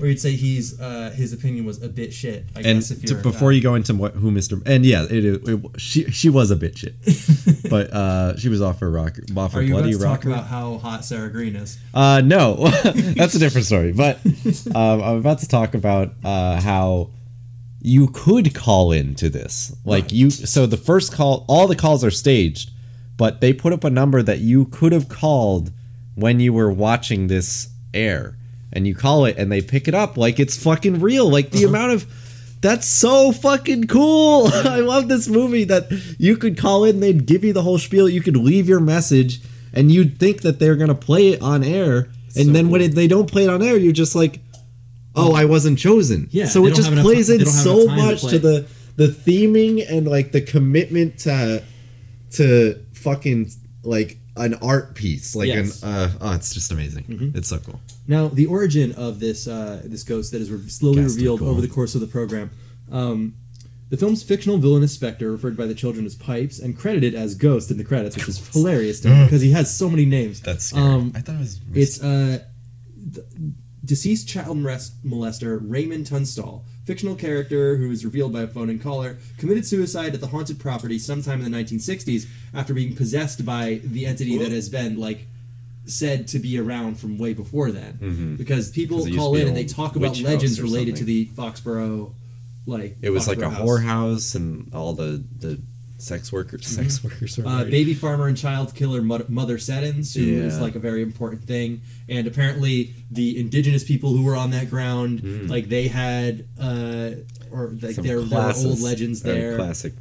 or 0.00 0.06
you'd 0.08 0.20
say 0.20 0.32
he's 0.32 0.80
uh 0.80 1.12
his 1.14 1.32
opinion 1.32 1.64
was 1.64 1.82
a 1.82 1.88
bit 1.88 2.12
shit. 2.12 2.46
I 2.56 2.60
and 2.60 2.80
guess 2.80 2.90
if 2.90 3.02
to, 3.06 3.14
before 3.14 3.52
you 3.52 3.60
go 3.60 3.74
into 3.76 3.94
what 3.94 4.14
who 4.14 4.30
Mr. 4.32 4.60
and 4.66 4.84
yeah, 4.84 5.04
it, 5.04 5.24
it, 5.24 5.48
it- 5.48 5.80
she 5.80 6.04
she 6.10 6.28
was 6.30 6.50
a 6.50 6.56
bit 6.56 6.76
shit, 6.78 6.94
but 7.70 7.90
uh, 7.92 8.36
she 8.36 8.48
was 8.48 8.60
off 8.60 8.80
her 8.80 8.90
rocker, 8.90 9.22
off 9.36 9.52
her 9.52 9.60
are 9.60 9.62
you 9.62 9.72
about 9.74 9.82
bloody 9.82 9.92
to 9.92 9.98
talk 9.98 10.08
rocker. 10.24 10.28
about 10.30 10.46
how 10.46 10.78
hot 10.78 11.04
Sarah 11.04 11.30
Greene 11.30 11.56
is? 11.56 11.78
Uh, 11.94 12.22
no, 12.24 12.54
that's 13.16 13.34
a 13.34 13.38
different 13.38 13.66
story. 13.66 13.92
But 13.92 14.18
um, 14.74 15.02
I'm 15.02 15.16
about 15.18 15.38
to 15.40 15.48
talk 15.48 15.74
about 15.74 16.12
uh, 16.24 16.60
how 16.60 17.10
you 17.80 18.08
could 18.08 18.54
call 18.54 18.92
in 18.92 19.14
to 19.16 19.28
this. 19.28 19.74
Like 19.84 20.04
Right. 20.04 20.12
you 20.12 20.30
so 20.30 20.66
the 20.66 20.76
first 20.78 21.12
call 21.12 21.44
all 21.48 21.66
the 21.68 21.76
calls 21.76 22.02
are 22.02 22.10
staged, 22.10 22.70
but 23.16 23.40
they 23.40 23.52
put 23.52 23.72
up 23.72 23.84
a 23.84 23.90
number 23.90 24.22
that 24.22 24.38
you 24.40 24.64
could 24.64 24.92
have 24.92 25.08
called 25.08 25.70
when 26.16 26.40
you 26.40 26.52
were 26.52 26.70
watching 26.72 27.26
this 27.28 27.68
air. 27.92 28.36
And 28.74 28.86
you 28.86 28.94
call 28.94 29.24
it 29.24 29.36
and 29.38 29.52
they 29.52 29.60
pick 29.60 29.86
it 29.86 29.94
up 29.94 30.16
like 30.16 30.40
it's 30.40 30.60
fucking 30.60 31.00
real. 31.00 31.30
Like 31.30 31.50
the 31.50 31.64
uh-huh. 31.64 31.68
amount 31.68 31.92
of 31.92 32.06
that's 32.60 32.86
so 32.86 33.30
fucking 33.30 33.88
cool. 33.88 34.48
I 34.52 34.80
love 34.80 35.08
this 35.08 35.28
movie 35.28 35.64
that 35.64 35.92
you 36.18 36.36
could 36.36 36.56
call 36.58 36.84
in, 36.84 37.00
they'd 37.00 37.26
give 37.26 37.44
you 37.44 37.52
the 37.52 37.62
whole 37.62 37.78
spiel, 37.78 38.08
you 38.08 38.22
could 38.22 38.36
leave 38.38 38.68
your 38.68 38.80
message, 38.80 39.40
and 39.72 39.92
you'd 39.92 40.18
think 40.18 40.40
that 40.42 40.58
they're 40.58 40.76
gonna 40.76 40.94
play 40.94 41.28
it 41.28 41.42
on 41.42 41.62
air. 41.62 42.08
And 42.36 42.46
So 42.46 42.52
then 42.52 42.70
when 42.70 42.80
it, 42.80 42.94
they 42.94 43.06
don't 43.06 43.30
play 43.30 43.44
it 43.44 43.50
on 43.50 43.62
air, 43.62 43.76
you're 43.76 43.92
just 43.92 44.14
like, 44.14 44.40
oh, 45.14 45.34
I 45.34 45.44
wasn't 45.44 45.78
chosen. 45.78 46.28
Yeah, 46.30 46.46
So 46.46 46.66
it 46.66 46.74
just 46.74 46.90
plays 46.90 47.30
in 47.30 47.38
they 47.38 47.44
don't 47.44 47.54
have 47.54 47.62
so 47.62 47.86
time 47.86 47.98
to 47.98 48.04
much 48.04 48.20
to 48.22 48.38
the 48.38 48.66
the 48.96 49.08
theming 49.08 49.84
and 49.88 50.06
like 50.06 50.32
the 50.32 50.40
commitment 50.40 51.18
to 51.20 51.62
to 52.32 52.84
fucking 52.94 53.50
like 53.82 54.18
an 54.36 54.54
art 54.54 54.94
piece. 54.94 55.34
Like 55.36 55.48
Yes. 55.48 55.82
an 55.82 55.88
uh, 55.88 56.10
oh, 56.20 56.32
it's 56.34 56.52
just 56.54 56.72
amazing. 56.72 57.32
It's 57.34 57.48
so 57.48 57.58
cool. 57.58 57.80
Now, 58.08 58.28
the 58.28 58.46
origin 58.46 58.92
of 58.92 59.20
this 59.20 59.46
uh, 59.46 59.82
this 59.84 60.02
ghost 60.02 60.32
that 60.32 60.40
is 60.42 60.50
re- 60.50 60.68
slowly 60.68 61.02
revealed 61.02 61.42
over 61.42 61.60
the 61.60 61.68
course 61.68 61.94
of 61.94 62.00
the 62.00 62.06
program. 62.06 62.50
Um, 62.90 63.34
the 63.90 63.96
film's 63.98 64.22
fictional 64.22 64.58
villainous 64.58 64.92
specter, 64.92 65.30
referred 65.30 65.56
by 65.56 65.66
the 65.66 65.74
children 65.74 66.04
as 66.06 66.14
Pipes, 66.16 66.58
and 66.58 66.76
credited 66.76 67.14
as 67.14 67.34
Ghost 67.36 67.70
in 67.70 67.76
the 67.76 67.84
credits, 67.84 68.16
which 68.16 68.28
is 68.28 68.38
hilarious 68.52 68.98
to 69.00 69.08
me 69.08 69.24
because 69.24 69.40
he 69.42 69.52
has 69.52 69.74
so 69.76 69.88
many 69.88 70.04
names. 70.04 70.40
That's 70.40 70.64
scary. 70.66 70.82
Um, 70.84 71.12
I 71.14 71.20
thought 71.20 71.36
it 71.36 71.40
was 71.40 71.60
It's 71.74 72.02
uh, 72.02 72.40
deceased 73.84 74.26
child 74.28 74.56
molester 74.58 75.60
Raymond 75.62 76.06
Tunstall, 76.06 76.64
fictional 76.84 77.14
character 77.16 77.76
who 77.76 77.90
is 77.90 78.04
revealed 78.04 78.32
by 78.32 78.42
a 78.42 78.46
phone-in 78.46 78.78
caller, 78.78 79.16
committed 79.38 79.66
suicide 79.66 80.14
at 80.14 80.20
the 80.20 80.26
haunted 80.28 80.58
property 80.58 80.98
sometime 80.98 81.42
in 81.42 81.50
the 81.50 81.58
1960s 81.58 82.26
after 82.52 82.74
being 82.74 82.94
possessed 82.94 83.44
by 83.44 83.80
the 83.84 84.06
entity 84.06 84.36
that 84.38 84.52
has 84.52 84.68
been 84.68 84.98
like 84.98 85.26
said 85.86 86.26
to 86.28 86.38
be 86.38 86.58
around 86.58 86.98
from 86.98 87.18
way 87.18 87.32
before 87.34 87.70
then. 87.70 87.94
Mm-hmm. 87.94 88.36
Because 88.36 88.70
people 88.70 88.98
'Cause 88.98 89.06
it 89.06 89.10
used 89.10 89.18
call 89.20 89.36
in 89.36 89.48
and 89.48 89.56
they 89.56 89.64
talk 89.66 89.96
about 89.96 90.18
legends 90.20 90.60
related 90.60 90.96
to 90.96 91.00
something. 91.00 91.06
the 91.06 91.26
Foxborough, 91.36 92.12
like 92.66 92.96
It 93.02 93.10
was 93.10 93.28
like 93.28 93.40
a 93.42 93.50
house. 93.50 93.60
whorehouse 93.68 94.34
and 94.34 94.72
all 94.74 94.94
the 94.94 95.22
the 95.40 95.60
sex 95.96 96.32
workers 96.32 96.66
sex 96.66 97.02
workers 97.04 97.38
Uh, 97.38 97.64
baby 97.64 97.94
farmer 97.94 98.26
and 98.26 98.36
child 98.36 98.74
killer 98.74 99.00
Mother, 99.00 99.24
Mother 99.28 99.58
Seddons, 99.58 100.14
who 100.14 100.22
is 100.22 100.56
Yeah. 100.56 100.60
like 100.60 100.74
a 100.74 100.78
very 100.78 101.02
important 101.02 101.44
thing, 101.44 101.80
and 102.08 102.26
apparently 102.26 102.94
the 103.10 103.38
indigenous 103.38 103.84
people 103.84 104.10
who 104.10 104.22
were 104.22 104.36
on 104.36 104.50
that 104.50 104.68
ground, 104.70 105.48
like 105.48 105.68
they 105.68 105.88
had, 105.88 106.44
uh, 106.60 107.10
or 107.50 107.74
like 107.80 107.94
Some 107.94 108.04
there, 108.06 108.20
there 108.20 108.40
were 108.40 108.52
old 108.56 108.80
legends 108.80 109.22
there. 109.22 109.56
Classic, 109.56 109.92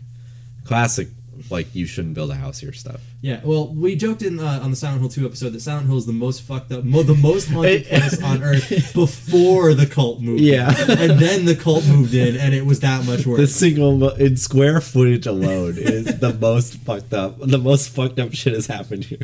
classic. 0.65 1.09
Like 1.49 1.73
you 1.75 1.85
shouldn't 1.85 2.13
build 2.15 2.31
a 2.31 2.35
house 2.35 2.59
here 2.59 2.73
stuff. 2.73 2.99
Yeah, 3.21 3.39
well, 3.43 3.67
we 3.73 3.95
joked 3.95 4.21
in 4.21 4.39
uh, 4.39 4.59
on 4.63 4.69
the 4.71 4.75
Silent 4.75 5.01
Hill 5.01 5.09
two 5.09 5.25
episode 5.25 5.49
that 5.53 5.61
Silent 5.61 5.87
Hill 5.87 5.97
is 5.97 6.05
the 6.05 6.11
most 6.13 6.41
fucked 6.41 6.71
up, 6.71 6.83
mo- 6.83 7.03
the 7.03 7.13
most 7.15 7.49
haunted 7.49 7.85
place 7.87 8.21
on 8.21 8.41
earth 8.43 8.93
before 8.93 9.73
the 9.73 9.85
cult 9.85 10.19
moved. 10.21 10.41
in. 10.41 10.47
Yeah. 10.47 10.69
and 10.89 11.19
then 11.19 11.45
the 11.45 11.55
cult 11.55 11.85
moved 11.87 12.13
in, 12.13 12.35
and 12.37 12.53
it 12.53 12.65
was 12.65 12.79
that 12.81 13.05
much 13.05 13.25
worse. 13.25 13.39
The 13.39 13.47
single 13.47 13.97
mo- 13.97 14.09
in 14.15 14.35
square 14.37 14.81
footage 14.81 15.25
alone 15.27 15.75
is 15.77 16.19
the 16.19 16.33
most 16.33 16.75
fucked 16.79 17.13
up. 17.13 17.37
The 17.39 17.57
most 17.59 17.89
fucked 17.89 18.19
up 18.19 18.33
shit 18.33 18.53
has 18.53 18.67
happened 18.67 19.05
here. 19.05 19.19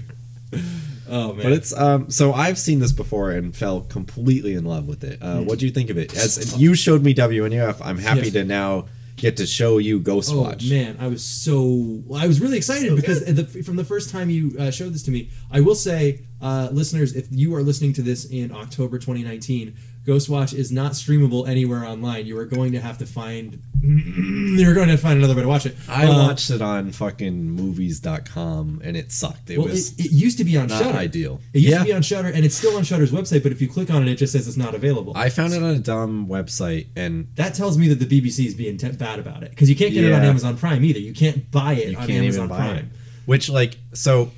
oh 1.10 1.34
man, 1.34 1.44
But 1.44 1.52
it's 1.54 1.74
um. 1.76 2.10
So 2.12 2.34
I've 2.34 2.58
seen 2.58 2.80
this 2.80 2.92
before 2.92 3.32
and 3.32 3.56
fell 3.56 3.82
completely 3.82 4.54
in 4.54 4.66
love 4.66 4.88
with 4.88 5.04
it. 5.04 5.20
Uh, 5.22 5.42
what 5.42 5.60
do 5.60 5.66
you 5.66 5.72
think 5.72 5.90
of 5.90 5.98
it? 5.98 6.16
As 6.16 6.60
you 6.60 6.76
showed 6.76 7.04
me 7.04 7.14
WNUF, 7.14 7.78
I'm 7.84 7.98
happy 7.98 8.28
Yeah. 8.30 8.42
to 8.42 8.44
now 8.46 8.86
get 9.20 9.38
to 9.38 9.46
show 9.46 9.78
you 9.78 10.00
Ghost 10.00 10.32
Oh 10.34 10.42
Watch. 10.42 10.70
man, 10.70 10.98
I 11.00 11.08
was 11.08 11.24
so 11.24 12.04
I 12.16 12.26
was 12.28 12.40
really 12.42 12.58
excited 12.58 12.96
because 12.96 13.24
the, 13.26 13.46
from 13.64 13.76
the 13.76 13.84
first 13.84 14.10
time 14.10 14.30
you 14.30 14.56
uh, 14.60 14.72
showed 14.72 14.94
this 14.94 15.04
to 15.04 15.12
me, 15.12 15.30
I 15.52 15.60
will 15.62 15.76
say, 15.76 16.22
uh, 16.42 16.70
listeners, 16.72 17.16
if 17.16 17.28
you 17.32 17.54
are 17.56 17.62
listening 17.62 17.94
to 17.94 18.02
this 18.02 18.26
in 18.26 18.52
October 18.52 18.98
2019, 18.98 19.76
Ghostwatch 20.10 20.54
is 20.54 20.72
not 20.72 20.94
streamable 20.94 21.48
anywhere 21.48 21.86
online. 21.86 22.26
You 22.26 22.38
are 22.40 22.46
going 22.46 22.72
to 22.72 22.82
have 22.82 22.98
to 22.98 23.06
find 23.06 23.62
you're 23.82 24.74
going 24.74 24.90
to 24.90 24.98
find 24.98 25.18
another 25.20 25.36
way 25.36 25.44
to 25.44 25.48
watch 25.48 25.66
it. 25.66 25.76
I 25.88 26.06
Uh, 26.08 26.28
watched 26.28 26.50
it 26.50 26.62
on 26.62 26.92
fucking 26.92 27.52
movies.com 27.52 28.82
and 28.84 28.98
it 28.98 29.12
sucked. 29.12 29.50
It 29.50 29.58
Well, 29.58 29.68
was 29.68 29.94
it, 29.94 30.06
it 30.06 30.12
used 30.12 30.38
to 30.40 30.44
be 30.44 30.58
on 30.58 30.68
not 30.68 30.82
Shudder. 30.84 30.98
ideal. 30.98 31.40
It 31.54 31.60
used 31.60 31.72
yeah. 31.72 31.80
to 31.80 31.86
be 31.86 31.94
on 31.94 32.02
Shudder, 32.02 32.30
and 32.30 32.44
it's 32.46 32.56
still 32.56 32.76
on 32.78 32.84
Shudder's 32.84 33.12
website. 33.12 33.44
But 33.44 33.52
if 33.52 33.62
you 33.62 33.68
click 33.68 33.90
on 33.92 34.02
it, 34.08 34.12
it 34.12 34.16
just 34.16 34.34
says 34.34 34.48
it's 34.48 34.58
not 34.58 34.74
available. 34.76 35.14
I 35.16 35.30
found 35.30 35.54
it 35.54 35.62
on 35.64 35.70
a 35.76 35.80
dumb 35.80 36.28
website 36.28 36.88
and 36.96 37.28
that 37.36 37.54
tells 37.54 37.78
me 37.78 37.88
that 37.94 38.00
the 38.06 38.06
BBC 38.22 38.46
is 38.46 38.54
being 38.56 38.78
bad 38.78 39.20
about 39.20 39.44
it 39.44 39.52
because 39.52 39.70
you 39.70 39.76
can't 39.76 39.94
get 39.94 40.04
it 40.04 40.12
on 40.14 40.24
Amazon 40.24 40.58
Prime 40.58 40.84
either. 40.84 41.00
You 41.00 41.14
can't 41.14 41.50
buy 41.52 41.74
it 41.74 41.92
you 41.92 41.98
on 41.98 42.08
can't 42.08 42.24
Amazon 42.24 42.46
even 42.46 42.50
buy 42.50 42.58
Prime. 42.58 42.78
it. 42.78 42.86
Which 43.26 43.50
like 43.50 43.78
so 43.94 44.32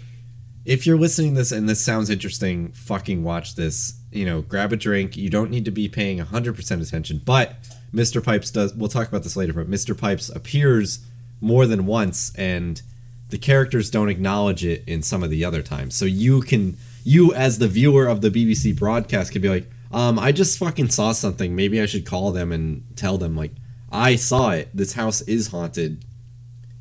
if 0.65 0.85
you're 0.85 0.97
listening 0.97 1.33
to 1.33 1.39
this 1.39 1.51
and 1.51 1.67
this 1.67 1.83
sounds 1.83 2.09
interesting, 2.09 2.71
fucking 2.71 3.23
watch 3.23 3.55
this. 3.55 3.95
You 4.11 4.25
know, 4.25 4.41
grab 4.41 4.73
a 4.73 4.75
drink. 4.75 5.17
You 5.17 5.29
don't 5.29 5.49
need 5.49 5.65
to 5.65 5.71
be 5.71 5.87
paying 5.87 6.19
100% 6.19 6.81
attention, 6.81 7.21
but 7.23 7.55
Mr. 7.93 8.23
Pipes 8.23 8.51
does 8.51 8.73
we'll 8.73 8.89
talk 8.89 9.07
about 9.07 9.23
this 9.23 9.35
later, 9.35 9.53
but 9.53 9.69
Mr. 9.69 9.97
Pipes 9.97 10.29
appears 10.29 11.05
more 11.39 11.65
than 11.65 11.85
once 11.85 12.33
and 12.35 12.81
the 13.29 13.37
characters 13.37 13.89
don't 13.89 14.09
acknowledge 14.09 14.63
it 14.63 14.83
in 14.85 15.01
some 15.01 15.23
of 15.23 15.29
the 15.29 15.43
other 15.43 15.61
times. 15.61 15.95
So 15.95 16.05
you 16.05 16.41
can 16.41 16.77
you 17.03 17.33
as 17.33 17.57
the 17.57 17.67
viewer 17.67 18.05
of 18.05 18.21
the 18.21 18.29
BBC 18.29 18.77
broadcast 18.77 19.31
could 19.31 19.41
be 19.41 19.49
like, 19.49 19.69
um, 19.91 20.19
I 20.19 20.31
just 20.31 20.59
fucking 20.59 20.89
saw 20.89 21.11
something. 21.13 21.55
Maybe 21.55 21.81
I 21.81 21.85
should 21.85 22.05
call 22.05 22.31
them 22.31 22.51
and 22.51 22.83
tell 22.95 23.17
them 23.17 23.35
like 23.35 23.51
I 23.91 24.15
saw 24.15 24.51
it. 24.51 24.69
This 24.73 24.93
house 24.93 25.21
is 25.21 25.47
haunted. 25.47 26.05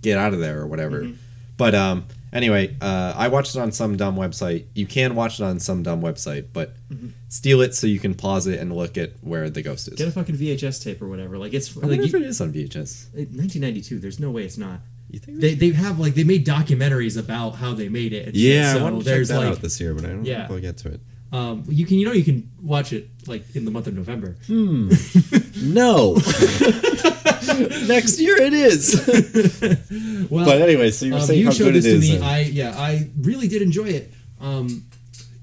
Get 0.03 0.19
out 0.19 0.35
of 0.35 0.41
there 0.41 0.61
or 0.61 0.67
whatever. 0.67 1.03
Mm-hmm. 1.03 1.15
But 1.57 1.75
um 1.75 2.07
anyway, 2.33 2.77
uh, 2.81 3.13
I 3.17 3.29
watched 3.29 3.55
it 3.57 3.61
on 3.61 3.73
some 3.73 3.97
dumb 3.97 4.17
website. 4.17 4.67
You 4.75 4.87
can 4.87 5.15
watch 5.15 5.41
it 5.41 5.45
on 5.45 5.59
some 5.61 5.83
dumb 5.83 6.01
website, 6.03 6.47
but 6.53 6.75
steal 7.29 7.61
it 7.61 7.75
so 7.75 7.87
you 7.87 7.99
can 8.01 8.15
pause 8.15 8.47
it 8.47 8.59
and 8.61 8.75
look 8.75 8.97
at 8.99 9.13
where 9.21 9.49
the 9.51 9.63
ghost 9.63 9.89
is. 9.89 9.95
Mm-hmm. 9.95 10.05
Get 10.05 10.09
a 10.09 10.13
fucking 10.13 10.37
VHS 10.37 10.83
tape 10.85 11.01
or 11.03 11.09
whatever. 11.09 11.39
Like 11.39 11.55
it's 11.55 11.71
I 11.77 11.81
like 11.81 11.83
wonder 11.91 11.97
you, 12.03 12.09
if 12.09 12.15
it 12.15 12.23
is 12.23 12.41
on 12.41 12.53
VHS. 12.53 13.13
1992. 13.15 13.99
There's 13.99 14.19
no 14.21 14.31
way 14.31 14.45
it's 14.45 14.59
not. 14.59 14.81
You 15.11 15.19
think? 15.19 15.41
They 15.41 15.55
they 15.55 15.71
have 15.71 15.99
like 15.99 16.15
they 16.15 16.25
made 16.25 16.47
documentaries 16.47 17.19
about 17.19 17.57
how 17.57 17.75
they 17.75 17.89
made 17.89 18.13
it. 18.13 18.27
And 18.29 18.37
shit, 18.37 18.45
yeah, 18.55 18.75
so 18.75 18.79
I 18.79 18.83
want 18.85 18.95
to 18.99 19.05
check 19.05 19.05
there's 19.15 19.29
that 19.29 19.39
like 19.39 19.49
out 19.49 19.61
this 19.61 19.81
year, 19.81 19.93
but 19.95 20.05
I 20.05 20.09
don't 20.09 20.25
Yeah. 20.25 20.39
know 20.39 20.45
if 20.45 20.51
I'll 20.53 20.61
get 20.61 20.77
to 20.79 20.89
it. 20.93 21.01
um 21.33 21.65
you 21.69 21.85
can 21.87 21.99
you 21.99 22.07
know 22.07 22.13
you 22.13 22.25
can 22.25 22.49
watch 22.63 22.93
it 22.93 23.09
like 23.27 23.45
in 23.57 23.65
the 23.65 23.71
month 23.73 23.87
of 23.89 23.95
November. 23.95 24.37
Hmm. 24.47 24.91
No. 25.63 26.17
Next 27.89 28.19
year 28.21 28.37
it 28.41 28.53
is. 28.53 28.95
Well, 30.31 30.45
but 30.45 30.61
anyway, 30.63 30.91
so 30.93 31.07
you're 31.07 31.17
um, 31.17 31.23
saying 31.23 31.41
you 31.41 31.47
how 31.47 31.51
showed 31.53 31.65
good 31.65 31.75
this 31.75 31.87
it 31.87 31.91
to 31.91 31.97
is. 31.97 32.09
me. 32.11 32.15
and- 32.17 32.25
I 32.25 32.41
yeah 32.43 32.75
I 32.79 33.09
really 33.21 33.49
did 33.49 33.63
enjoy 33.63 33.89
it. 33.89 34.13
Um, 34.41 34.87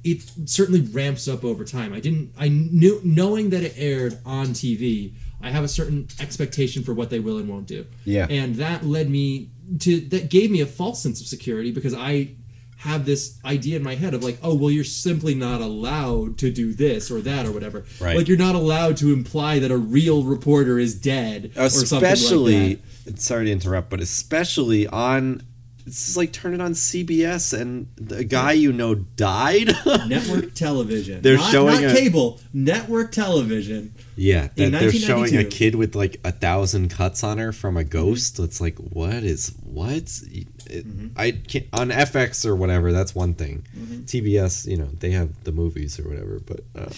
it 0.04 0.24
certainly 0.46 0.80
ramps 0.82 1.28
up 1.28 1.44
over 1.44 1.66
time. 1.66 1.92
I 1.94 2.00
didn't 2.00 2.32
I 2.38 2.48
knew 2.48 3.02
knowing 3.04 3.50
that 3.50 3.64
it 3.64 3.74
aired 3.76 4.18
on 4.26 4.48
TV. 4.48 5.14
I 5.42 5.50
have 5.52 5.64
a 5.64 5.68
certain 5.68 6.08
expectation 6.20 6.84
for 6.84 6.94
what 6.94 7.10
they 7.10 7.20
will 7.20 7.38
and 7.38 7.50
won't 7.50 7.68
do. 7.68 7.86
Yeah. 8.06 8.28
and 8.30 8.56
that 8.56 8.86
led 8.86 9.10
me 9.10 9.50
to 9.80 10.00
that 10.12 10.30
gave 10.30 10.50
me 10.52 10.62
a 10.62 10.66
false 10.66 11.04
sense 11.04 11.20
of 11.20 11.28
security 11.28 11.72
because 11.72 11.94
I 11.94 12.30
have 12.78 13.06
this 13.06 13.40
idea 13.44 13.76
in 13.76 13.84
my 13.84 13.96
head 13.96 14.14
of 14.14 14.24
like, 14.24 14.38
oh 14.44 14.54
well, 14.54 14.70
you're 14.70 14.84
simply 14.84 15.34
not 15.34 15.62
allowed 15.62 16.38
to 16.40 16.52
do 16.52 16.74
this 16.74 17.10
or 17.10 17.22
that 17.22 17.46
or 17.46 17.52
whatever. 17.52 17.86
Right. 18.00 18.16
Like 18.16 18.28
you're 18.28 18.38
not 18.38 18.56
allowed 18.56 18.98
to 18.98 19.12
imply 19.14 19.60
that 19.60 19.72
a 19.72 19.78
real 19.78 20.24
reporter 20.24 20.78
is 20.78 20.94
dead 20.94 21.52
or 21.58 21.70
something 21.70 22.02
like 22.02 22.14
especially 22.14 22.82
that. 23.06 23.20
sorry 23.20 23.46
to 23.46 23.52
interrupt 23.52 23.90
but 23.90 24.00
especially 24.00 24.88
on 24.88 25.42
is 25.88 26.18
like 26.18 26.32
turn 26.34 26.54
it 26.54 26.62
on 26.62 26.74
cbs 26.74 27.58
and 27.60 27.88
the 27.96 28.24
guy 28.24 28.52
you 28.52 28.72
know 28.74 28.94
died 28.96 29.68
network 30.08 30.54
television. 30.54 31.22
They're 31.22 31.38
not, 31.38 31.52
showing 31.52 31.82
not 31.82 31.92
a- 31.92 31.96
cable, 31.96 32.40
network 32.54 33.12
television. 33.12 33.94
yeah 34.16 34.50
that 34.56 34.72
they're 34.72 34.92
showing 34.92 35.36
a 35.38 35.44
kid 35.46 35.76
with 35.76 35.96
like 35.96 36.20
a 36.24 36.32
thousand 36.32 36.90
cuts 36.90 37.24
on 37.24 37.38
her 37.38 37.52
from 37.52 37.78
a 37.78 37.84
ghost 37.84 38.40
it's 38.40 38.60
like 38.62 38.78
what 38.78 39.24
is 39.24 39.54
what 39.64 39.94
it, 40.32 40.48
Mm-hmm. 40.68 41.08
i 41.16 41.32
can't 41.32 41.66
on 41.72 41.92
fx 41.92 42.46
or 42.46 42.54
whatever 42.54 42.92
that's 42.92 43.16
one 43.16 43.34
thing 43.34 43.66
tbs 44.06 44.68
you 44.68 44.76
know 44.76 44.90
they 45.00 45.12
have 45.12 45.30
the 45.46 45.54
movies 45.54 45.98
or 45.98 46.10
whatever 46.10 46.42
but 46.46 46.60
uh, 46.76 46.90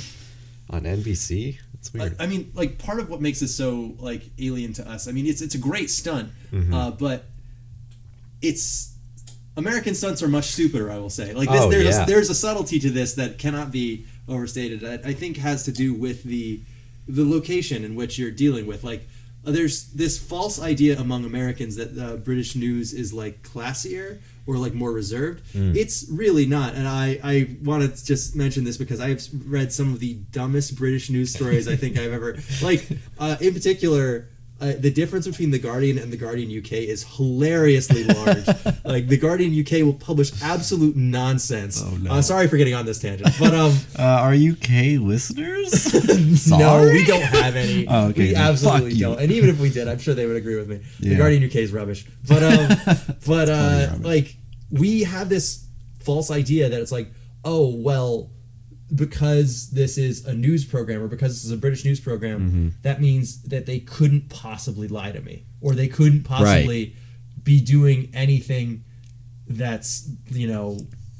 on 0.72 0.81
nbc 0.84 1.60
it's 1.75 1.91
I, 1.93 1.98
weird 2.00 2.15
I 2.19 2.25
mean, 2.25 2.51
like 2.55 2.79
part 2.79 3.00
of 3.00 3.10
what 3.12 3.22
makes 3.22 3.39
this 3.41 3.55
so 3.55 3.93
like 4.00 4.24
alien 4.39 4.74
to 4.74 4.89
us. 4.89 5.08
I 5.08 5.12
mean, 5.13 5.25
it's 5.27 5.39
it's 5.41 5.55
a 5.55 5.60
great 5.60 5.89
stunt, 5.89 6.29
Mm-hmm. 6.51 6.74
uh, 6.74 6.91
but 6.91 7.24
it's 8.41 8.93
American 9.58 9.93
stunts 9.93 10.24
are 10.24 10.27
much 10.27 10.46
stupider. 10.48 10.89
I 10.91 11.00
will 11.00 11.10
say, 11.10 11.34
like 11.34 11.50
this, 11.50 11.62
Oh, 11.62 11.69
there's 11.69 11.96
yeah. 11.96 12.03
a, 12.03 12.05
there's 12.05 12.29
a 12.29 12.36
subtlety 12.36 12.79
to 12.79 12.89
this 12.89 13.13
that 13.15 13.38
cannot 13.38 13.72
be 13.72 14.05
overstated. 14.27 14.84
I, 14.86 15.10
I 15.10 15.13
think 15.13 15.38
has 15.38 15.63
to 15.65 15.72
do 15.72 15.93
with 15.93 16.24
the 16.24 16.62
the 17.08 17.25
location 17.25 17.84
in 17.84 17.96
which 17.96 18.17
you're 18.19 18.31
dealing 18.31 18.67
with. 18.67 18.84
Like, 18.84 19.08
uh, 19.46 19.51
there's 19.51 19.91
this 19.91 20.17
false 20.19 20.62
idea 20.62 21.00
among 21.00 21.25
Americans 21.25 21.75
that 21.77 21.98
uh, 21.98 22.17
British 22.17 22.55
news 22.55 22.93
is 22.93 23.12
like 23.13 23.41
classier 23.41 24.19
or 24.48 24.58
like 24.58 24.74
more 24.74 24.91
reserved. 24.91 25.43
Mm. 25.53 25.75
It's 25.75 26.08
really 26.10 26.46
not. 26.46 26.75
And 26.75 26.88
I 26.88 27.19
I 27.24 27.58
want 27.63 27.84
to 27.84 28.05
just 28.05 28.36
mention 28.36 28.63
this 28.63 28.77
because 28.77 29.00
I've 29.01 29.27
read 29.46 29.74
some 29.74 29.91
of 29.93 30.00
the 30.00 30.13
dumbest 30.31 30.75
British 30.77 31.10
news 31.10 31.34
stories 31.34 31.67
I 31.67 31.75
think 31.75 31.98
I've 31.98 32.13
ever 32.13 32.38
like. 32.62 32.88
Uh, 33.19 33.36
in 33.41 33.53
particular. 33.53 34.27
Uh, 34.62 34.74
the 34.78 34.92
difference 34.92 35.25
between 35.25 35.51
the 35.51 35.60
Guardian 35.60 35.98
and 35.98 36.12
the 36.12 36.18
Guardian 36.18 36.50
UK 36.50 36.74
is 36.74 37.04
hilariously 37.16 38.04
large. 38.04 38.46
like 38.84 39.08
the 39.08 39.18
Guardian 39.18 39.58
UK 39.58 39.86
will 39.86 39.94
publish 39.94 40.32
absolute 40.42 40.96
nonsense. 40.98 41.82
Oh, 41.86 41.96
no. 41.96 42.12
Uh, 42.12 42.22
sorry 42.22 42.48
for 42.48 42.58
getting 42.58 42.74
on 42.74 42.86
this 42.86 43.00
tangent, 43.00 43.34
but 43.39 43.54
um, 43.54 43.74
Uh, 43.98 44.04
are 44.04 44.34
UK 44.34 45.00
listeners? 45.00 45.94
no, 46.50 46.84
we 46.84 47.06
don't 47.06 47.22
have 47.22 47.56
any. 47.56 47.88
Oh, 47.88 48.08
okay, 48.08 48.28
we 48.28 48.34
then 48.34 48.42
absolutely 48.42 48.92
fuck 48.92 48.98
you. 48.98 49.06
don't. 49.06 49.20
And 49.20 49.32
even 49.32 49.50
if 49.50 49.60
we 49.60 49.70
did, 49.70 49.88
I'm 49.88 50.00
sure 50.00 50.13
they 50.13 50.25
would 50.25 50.38
agree 50.38 50.56
with 50.56 50.70
me. 50.70 50.82
The 51.00 51.16
Guardian 51.16 51.44
UK 51.44 51.56
is 51.56 51.72
rubbish. 51.72 52.06
But 52.28 52.44
um, 52.44 52.98
but 53.25 53.50
uh, 53.50 53.96
like 54.00 54.36
we 54.72 55.04
have 55.04 55.30
this 55.30 55.66
false 56.00 56.32
idea 56.32 56.70
that 56.70 56.82
it's 56.82 56.92
like, 56.92 57.12
oh 57.44 57.75
well, 57.75 58.32
because 58.96 59.69
this 59.72 59.98
is 59.98 60.25
a 60.25 60.34
news 60.34 60.65
program 60.65 61.01
or 61.01 61.08
because 61.08 61.34
this 61.36 61.46
is 61.46 61.51
a 61.51 61.58
British 61.58 61.86
news 61.86 62.00
program, 62.00 62.39
Mm-hmm. 62.50 62.67
that 62.81 63.01
means 63.01 63.41
that 63.43 63.65
they 63.65 63.79
couldn't 63.79 64.29
possibly 64.29 64.88
lie 64.88 65.12
to 65.12 65.22
me 65.22 65.46
or 65.62 65.74
they 65.75 65.88
couldn't 65.88 66.24
possibly 66.24 66.96
be 67.43 67.62
doing 67.62 68.10
anything 68.13 68.84
that's 69.48 70.10
you 70.29 70.48
know 70.48 70.77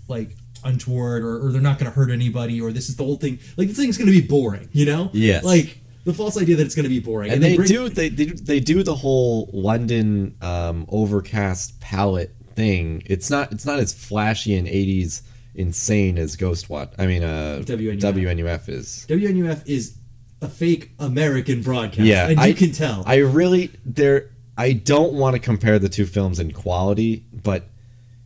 like 0.08 0.36
untoward 0.64 1.24
or, 1.24 1.46
or 1.46 1.52
they're 1.52 1.62
not 1.62 1.80
going 1.80 1.90
to 1.90 1.96
hurt 1.96 2.12
anybody 2.12 2.60
or 2.62 2.72
this 2.72 2.90
is 2.90 2.96
the 2.96 3.04
whole 3.04 3.16
thing 3.16 3.40
like 3.58 3.68
the 3.68 3.74
thing's 3.74 3.98
going 3.98 4.06
to 4.12 4.22
be 4.22 4.26
boring 4.26 4.68
you 4.74 4.86
know 4.86 5.10
Yes. 5.14 5.44
like 5.44 5.80
the 6.04 6.14
false 6.14 6.40
idea 6.40 6.56
that 6.58 6.66
it's 6.66 6.76
going 6.76 6.84
to 6.84 6.90
be 6.90 7.00
boring 7.00 7.32
and 7.32 7.42
they, 7.42 7.56
bring- 7.56 7.68
do 7.68 7.90
they, 7.90 8.10
they 8.10 8.26
they 8.26 8.60
do 8.60 8.84
the 8.84 8.96
whole 8.96 9.50
London 9.54 10.36
um, 10.42 10.86
overcast 10.90 11.80
palette 11.80 12.36
thing. 12.56 13.04
It's 13.06 13.30
not 13.30 13.52
it's 13.52 13.66
not 13.66 13.80
as 13.80 13.94
flashy 13.94 14.56
and 14.56 14.68
'80s 14.68 15.22
insane 15.56 16.18
as 16.18 16.36
Ghost 16.36 16.68
Ghostwatch. 16.68 16.94
I 16.98 17.06
mean, 17.08 17.24
uh, 17.24 17.62
WNUF. 17.66 18.00
WNUF 18.02 18.70
is. 18.70 19.06
WNUF 19.10 19.68
is 19.68 19.96
a 20.42 20.48
fake 20.48 20.92
American 21.00 21.62
broadcast 21.62 22.02
Yeah, 22.08 22.28
and 22.30 22.38
you 22.40 22.46
I- 22.46 22.54
can 22.54 22.72
tell 22.72 23.04
I 23.06 23.18
really 23.18 23.72
there. 23.86 24.30
I 24.58 24.74
don't 24.74 25.14
want 25.14 25.36
to 25.36 25.40
compare 25.40 25.80
the 25.80 25.90
two 25.90 26.06
films 26.06 26.40
in 26.40 26.52
quality, 26.52 27.26
but 27.32 27.70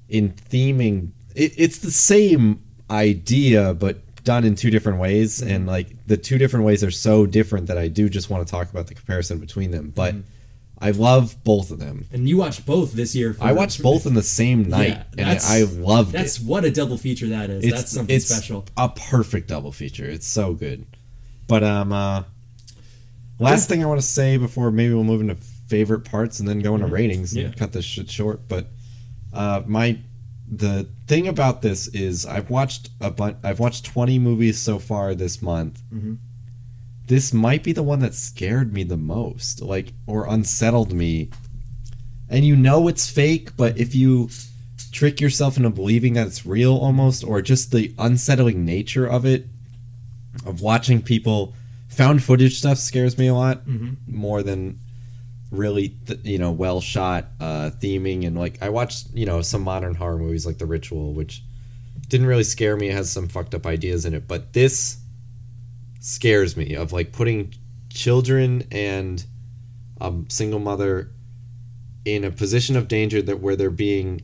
in 0.10 0.32
theming, 0.32 1.12
it, 1.36 1.53
it's 1.58 1.77
the 1.80 1.92
same 1.92 2.62
idea, 2.89 3.74
but 3.74 4.00
done 4.24 4.44
in 4.44 4.56
two 4.56 4.70
different 4.72 5.00
ways. 5.00 5.42
Mm-hmm. 5.42 5.50
And 5.53 5.68
like 5.68 5.96
the 6.08 6.18
two 6.18 6.38
different 6.38 6.65
ways 6.65 6.84
are 6.84 6.92
so 6.92 7.25
different 7.25 7.68
that 7.68 7.77
I 7.77 7.88
do 7.88 8.10
just 8.10 8.30
want 8.30 8.46
to 8.48 8.51
talk 8.51 8.70
about 8.72 8.88
the 8.88 8.96
comparison 8.96 9.38
between 9.39 9.72
them. 9.72 9.92
But 9.96 10.15
Mm-hmm. 10.15 10.30
I 10.83 10.91
love 10.91 11.43
both 11.43 11.71
of 11.71 11.79
them. 11.79 12.05
and 12.11 12.27
you 12.27 12.37
watched 12.37 12.65
both 12.65 12.93
this 12.93 13.15
year 13.15 13.33
for, 13.33 13.43
I 13.43 13.51
watched 13.53 13.81
both 13.81 14.05
in 14.05 14.13
the 14.15 14.21
same 14.21 14.67
night, 14.69 14.89
Yeah, 14.89 15.03
and 15.17 15.21
I, 15.29 15.33
that's- 15.35 15.75
loved 15.77 16.11
that's 16.11 16.39
it. 16.39 16.45
what 16.45 16.65
a 16.65 16.71
double 16.71 16.97
feature 16.97 17.27
that 17.29 17.49
is 17.49 17.63
It's 17.63 17.73
that's 17.73 17.91
something 17.91 18.15
it's 18.15 18.25
special 18.27 18.65
A 18.77 18.89
perfect 18.89 19.47
double 19.47 19.71
feature. 19.71 20.05
It's 20.05 20.27
so 20.27 20.53
good. 20.53 20.85
But 21.47 21.63
um, 21.63 21.91
uh, 21.93 22.23
last 23.39 23.69
thing 23.69 23.83
I 23.83 23.87
want 23.87 23.99
to 24.01 24.05
say 24.07 24.37
before 24.37 24.71
maybe 24.71 24.93
we'll 24.93 25.03
move 25.03 25.21
into 25.21 25.35
favorite 25.67 26.01
parts 26.05 26.39
and 26.39 26.47
then 26.47 26.59
go 26.59 26.75
into 26.75 26.87
ratings 26.87 27.33
and 27.33 27.43
Mm-hmm. 27.45 27.53
Yeah. 27.53 27.57
cut 27.59 27.73
this 27.73 27.85
shit 27.85 28.09
short. 28.09 28.47
But 28.47 28.67
uh, 29.33 29.61
my 29.65 29.99
the 30.51 30.87
thing 31.07 31.27
about 31.27 31.61
this 31.61 31.87
is 31.87 32.25
I've 32.25 32.49
watched 32.49 32.89
a 33.01 33.09
bunch. 33.09 33.37
I've 33.43 33.59
watched 33.59 33.85
twenty 33.85 34.19
movies 34.19 34.59
so 34.59 34.77
far 34.79 35.15
this 35.15 35.41
month. 35.41 35.81
Mm-hmm. 35.93 36.15
This 37.05 37.33
might 37.33 37.63
be 37.63 37.74
the 37.74 37.83
one 37.83 38.00
that 38.00 38.13
scared 38.13 38.74
me 38.74 38.83
the 38.83 38.98
most, 38.98 39.62
like 39.62 39.93
or 40.07 40.25
unsettled 40.27 40.93
me. 40.93 41.29
And 42.29 42.45
you 42.45 42.55
know 42.55 42.88
it's 42.88 43.10
fake, 43.10 43.55
but 43.57 43.77
if 43.77 43.93
you 43.93 44.29
trick 44.91 45.19
yourself 45.19 45.57
into 45.57 45.69
believing 45.69 46.13
that 46.13 46.27
it's 46.27 46.45
real 46.45 46.75
almost 46.75 47.24
or 47.24 47.41
just 47.41 47.72
the 47.72 47.93
unsettling 47.98 48.63
nature 48.63 49.05
of 49.05 49.25
it 49.25 49.48
of 50.45 50.62
watching 50.62 51.01
people 51.01 51.53
found 51.89 52.24
footage 52.24 52.57
stuff 52.57 52.77
scares 52.77 53.17
me 53.17 53.27
a 53.27 53.33
lot 53.33 53.62
more 54.07 54.43
than 54.43 54.79
really 55.51 55.89
th- 56.05 56.19
you 56.24 56.38
know 56.38 56.51
well 56.51 56.79
shot 56.79 57.27
uh 57.39 57.72
theming. 57.81 58.25
And 58.25 58.38
like 58.38 58.62
i 58.62 58.69
watched 58.69 59.07
you 59.13 59.25
know 59.25 59.41
some 59.41 59.62
modern 59.62 59.95
horror 59.95 60.17
movies 60.17 60.45
like 60.45 60.57
the 60.57 60.65
ritual 60.65 61.13
which 61.13 61.43
didn't 62.07 62.27
really 62.27 62.43
scare 62.43 62.75
me. 62.77 62.89
It 62.89 62.94
has 62.94 63.11
some 63.11 63.27
fucked 63.27 63.55
up 63.55 63.66
ideas 63.66 64.05
in 64.05 64.13
it. 64.13 64.27
But 64.27 64.53
this 64.53 64.98
scares 66.03 66.57
me 66.57 66.75
of 66.75 66.92
like 66.92 67.13
putting 67.13 67.53
children 67.89 68.68
and 68.74 69.25
a 70.01 70.13
single 70.27 70.59
mother 70.59 71.09
in 72.03 72.25
a 72.25 72.29
position 72.29 72.75
of 72.75 72.89
danger 72.89 73.22
that 73.22 73.39
where 73.39 73.55
they're 73.55 73.70
being 73.70 74.22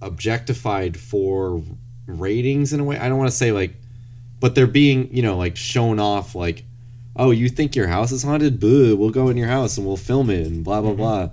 objectified 0.00 0.96
for 0.96 1.62
ratings 2.06 2.72
in 2.72 2.80
a 2.80 2.84
way. 2.84 2.96
I 2.96 3.10
don't 3.10 3.18
want 3.18 3.30
to 3.30 3.36
say 3.36 3.52
like, 3.52 3.74
but 4.40 4.54
they're 4.54 4.66
being 4.66 5.14
you 5.14 5.20
know 5.22 5.36
like 5.36 5.54
shown 5.54 6.00
off 6.00 6.34
like, 6.34 6.64
oh 7.14 7.30
you 7.30 7.50
think 7.50 7.76
your 7.76 7.88
house 7.88 8.10
is 8.10 8.22
haunted? 8.22 8.58
Boo! 8.58 8.96
We'll 8.96 9.10
go 9.10 9.28
in 9.28 9.36
your 9.36 9.48
house 9.48 9.76
and 9.76 9.86
we'll 9.86 9.98
film 9.98 10.30
it 10.30 10.46
and 10.46 10.64
blah 10.64 10.80
blah 10.80 10.92
mm-hmm. 10.92 10.98
blah. 10.98 11.28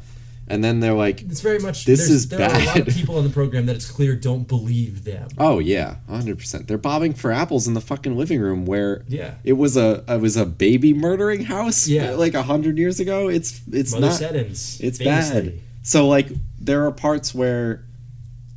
And 0.47 0.63
then 0.63 0.79
they're 0.79 0.93
like, 0.93 1.21
it's 1.23 1.41
very 1.41 1.57
much 1.57 1.85
This 1.85 2.01
there's- 2.01 2.11
is 2.11 2.27
there 2.29 2.47
are 2.47 2.55
a 2.61 2.65
lot 2.65 2.77
of 2.87 2.93
people 2.93 3.17
on 3.17 3.23
the 3.23 3.31
program 3.31 3.65
that 3.65 3.75
it's 3.75 3.89
clear 3.89 4.15
don't 4.15 4.47
believe 4.47 5.03
them 5.03 5.27
oh 5.39 5.57
yeah, 5.57 5.95
hundred 6.07 6.37
percent. 6.37 6.67
They're 6.67 6.77
bobbing 6.77 7.13
for 7.15 7.31
apples 7.31 7.67
in 7.67 7.73
the 7.73 7.81
fucking 7.81 8.15
living 8.15 8.39
room 8.39 8.65
where 8.65 9.03
Yeah. 9.07 9.35
it 9.43 9.53
was 9.53 9.75
a 9.75 10.03
it 10.07 10.21
was 10.21 10.37
a 10.37 10.45
baby 10.45 10.93
murdering 10.93 11.45
house 11.45 11.87
Yeah. 11.87 12.11
like 12.11 12.35
a 12.35 12.43
hundred 12.43 12.77
years 12.77 12.99
ago. 12.99 13.27
It's 13.27 13.59
it's 13.71 13.91
Mother 13.93 14.07
not 14.07 14.15
Seddons 14.15 14.79
It's 14.81 14.99
famously. 14.99 15.41
bad. 15.49 15.59
So 15.81 16.07
like 16.07 16.27
there 16.59 16.85
are 16.85 16.91
parts 16.91 17.33
where 17.33 17.83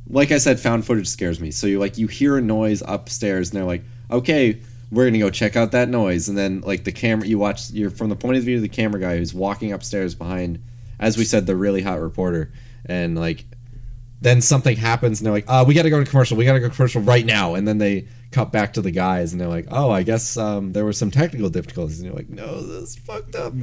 like 0.07 0.31
I 0.31 0.37
said 0.37 0.59
found 0.59 0.85
footage 0.85 1.07
scares 1.07 1.39
me. 1.39 1.51
So 1.51 1.65
you 1.67 1.79
like 1.79 1.97
you 1.97 2.05
hear 2.07 2.37
a 2.37 2.41
noise 2.41 2.83
upstairs 2.87 3.49
and 3.49 3.57
they're 3.57 3.65
like, 3.65 3.83
"Okay, 4.09 4.59
we're 4.91 5.03
going 5.03 5.13
to 5.13 5.19
go 5.19 5.29
check 5.29 5.55
out 5.55 5.71
that 5.71 5.89
noise." 5.89 6.27
And 6.29 6.37
then 6.37 6.61
like 6.61 6.83
the 6.83 6.91
camera 6.91 7.27
you 7.27 7.37
watch 7.37 7.69
you're 7.71 7.89
from 7.91 8.09
the 8.09 8.15
point 8.15 8.37
of 8.37 8.43
view 8.43 8.55
of 8.57 8.61
the 8.61 8.69
camera 8.69 8.99
guy 8.99 9.17
who's 9.17 9.33
walking 9.33 9.71
upstairs 9.71 10.15
behind 10.15 10.59
as 10.99 11.17
we 11.17 11.23
said 11.23 11.45
the 11.45 11.55
really 11.55 11.81
hot 11.81 11.99
reporter 11.99 12.51
and 12.85 13.17
like 13.17 13.45
then 14.21 14.41
something 14.41 14.75
happens 14.75 15.19
and 15.19 15.25
they're 15.25 15.33
like, 15.33 15.45
uh, 15.47 15.63
we 15.65 15.73
got 15.73 15.83
to 15.83 15.89
go 15.89 16.03
to 16.03 16.09
commercial. 16.09 16.35
We 16.35 16.45
got 16.45 16.53
to 16.53 16.59
go 16.59 16.67
to 16.67 16.75
commercial 16.75 17.01
right 17.01 17.25
now. 17.25 17.55
And 17.55 17.67
then 17.67 17.77
they 17.77 18.07
cut 18.31 18.51
back 18.51 18.73
to 18.73 18.81
the 18.81 18.91
guys 18.91 19.31
and 19.31 19.39
they're 19.39 19.47
like, 19.47 19.67
oh, 19.71 19.91
I 19.91 20.03
guess 20.03 20.35
um, 20.35 20.73
there 20.73 20.83
were 20.83 20.93
some 20.93 21.09
technical 21.09 21.49
difficulties. 21.49 21.99
And 21.99 22.07
you're 22.07 22.15
like, 22.15 22.29
no, 22.29 22.61
this 22.61 22.89
is 22.89 22.95
fucked 22.97 23.35
up. 23.35 23.53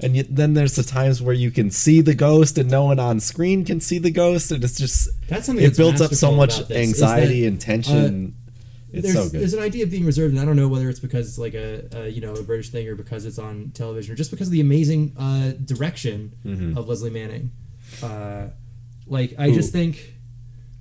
And 0.00 0.14
yet, 0.14 0.26
then 0.28 0.52
there's 0.54 0.76
the 0.76 0.82
times 0.82 1.22
where 1.22 1.34
you 1.34 1.50
can 1.50 1.70
see 1.70 2.02
the 2.02 2.14
ghost 2.14 2.58
and 2.58 2.70
no 2.70 2.84
one 2.84 2.98
on 2.98 3.20
screen 3.20 3.64
can 3.64 3.80
see 3.80 3.98
the 3.98 4.10
ghost. 4.10 4.52
And 4.52 4.62
it's 4.62 4.78
just, 4.78 5.08
That's 5.28 5.46
something 5.46 5.64
it 5.64 5.76
builds 5.76 6.02
up 6.02 6.12
so 6.12 6.30
much 6.30 6.58
about 6.58 6.68
this, 6.68 6.76
is 6.76 7.02
anxiety 7.02 7.42
that, 7.42 7.48
and 7.48 7.60
tension. 7.60 8.36
It's 8.92 9.12
there's, 9.12 9.30
so 9.32 9.38
there's 9.38 9.54
an 9.54 9.62
idea 9.62 9.84
of 9.84 9.90
being 9.90 10.04
reserved, 10.04 10.32
and 10.34 10.40
I 10.40 10.44
don't 10.44 10.56
know 10.56 10.68
whether 10.68 10.88
it's 10.88 11.00
because 11.00 11.28
it's 11.28 11.38
like 11.38 11.54
a, 11.54 11.86
a 11.92 12.08
you 12.08 12.20
know 12.20 12.34
a 12.34 12.42
British 12.42 12.68
thing 12.70 12.86
or 12.88 12.94
because 12.94 13.24
it's 13.24 13.38
on 13.38 13.70
television 13.74 14.12
or 14.12 14.16
just 14.16 14.30
because 14.30 14.48
of 14.48 14.52
the 14.52 14.60
amazing 14.60 15.14
uh, 15.18 15.52
direction 15.64 16.32
Mm-hmm. 16.44 16.76
of 16.78 16.88
Lesley 16.88 17.10
Manning. 17.10 17.50
Uh, 18.02 18.48
like 19.06 19.34
I 19.38 19.50
just 19.52 19.72
think 19.72 20.14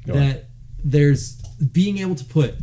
Go 0.05 0.13
that 0.13 0.45
there's 0.83 1.35
being 1.71 1.97
able 1.99 2.15
to 2.15 2.25
put 2.25 2.55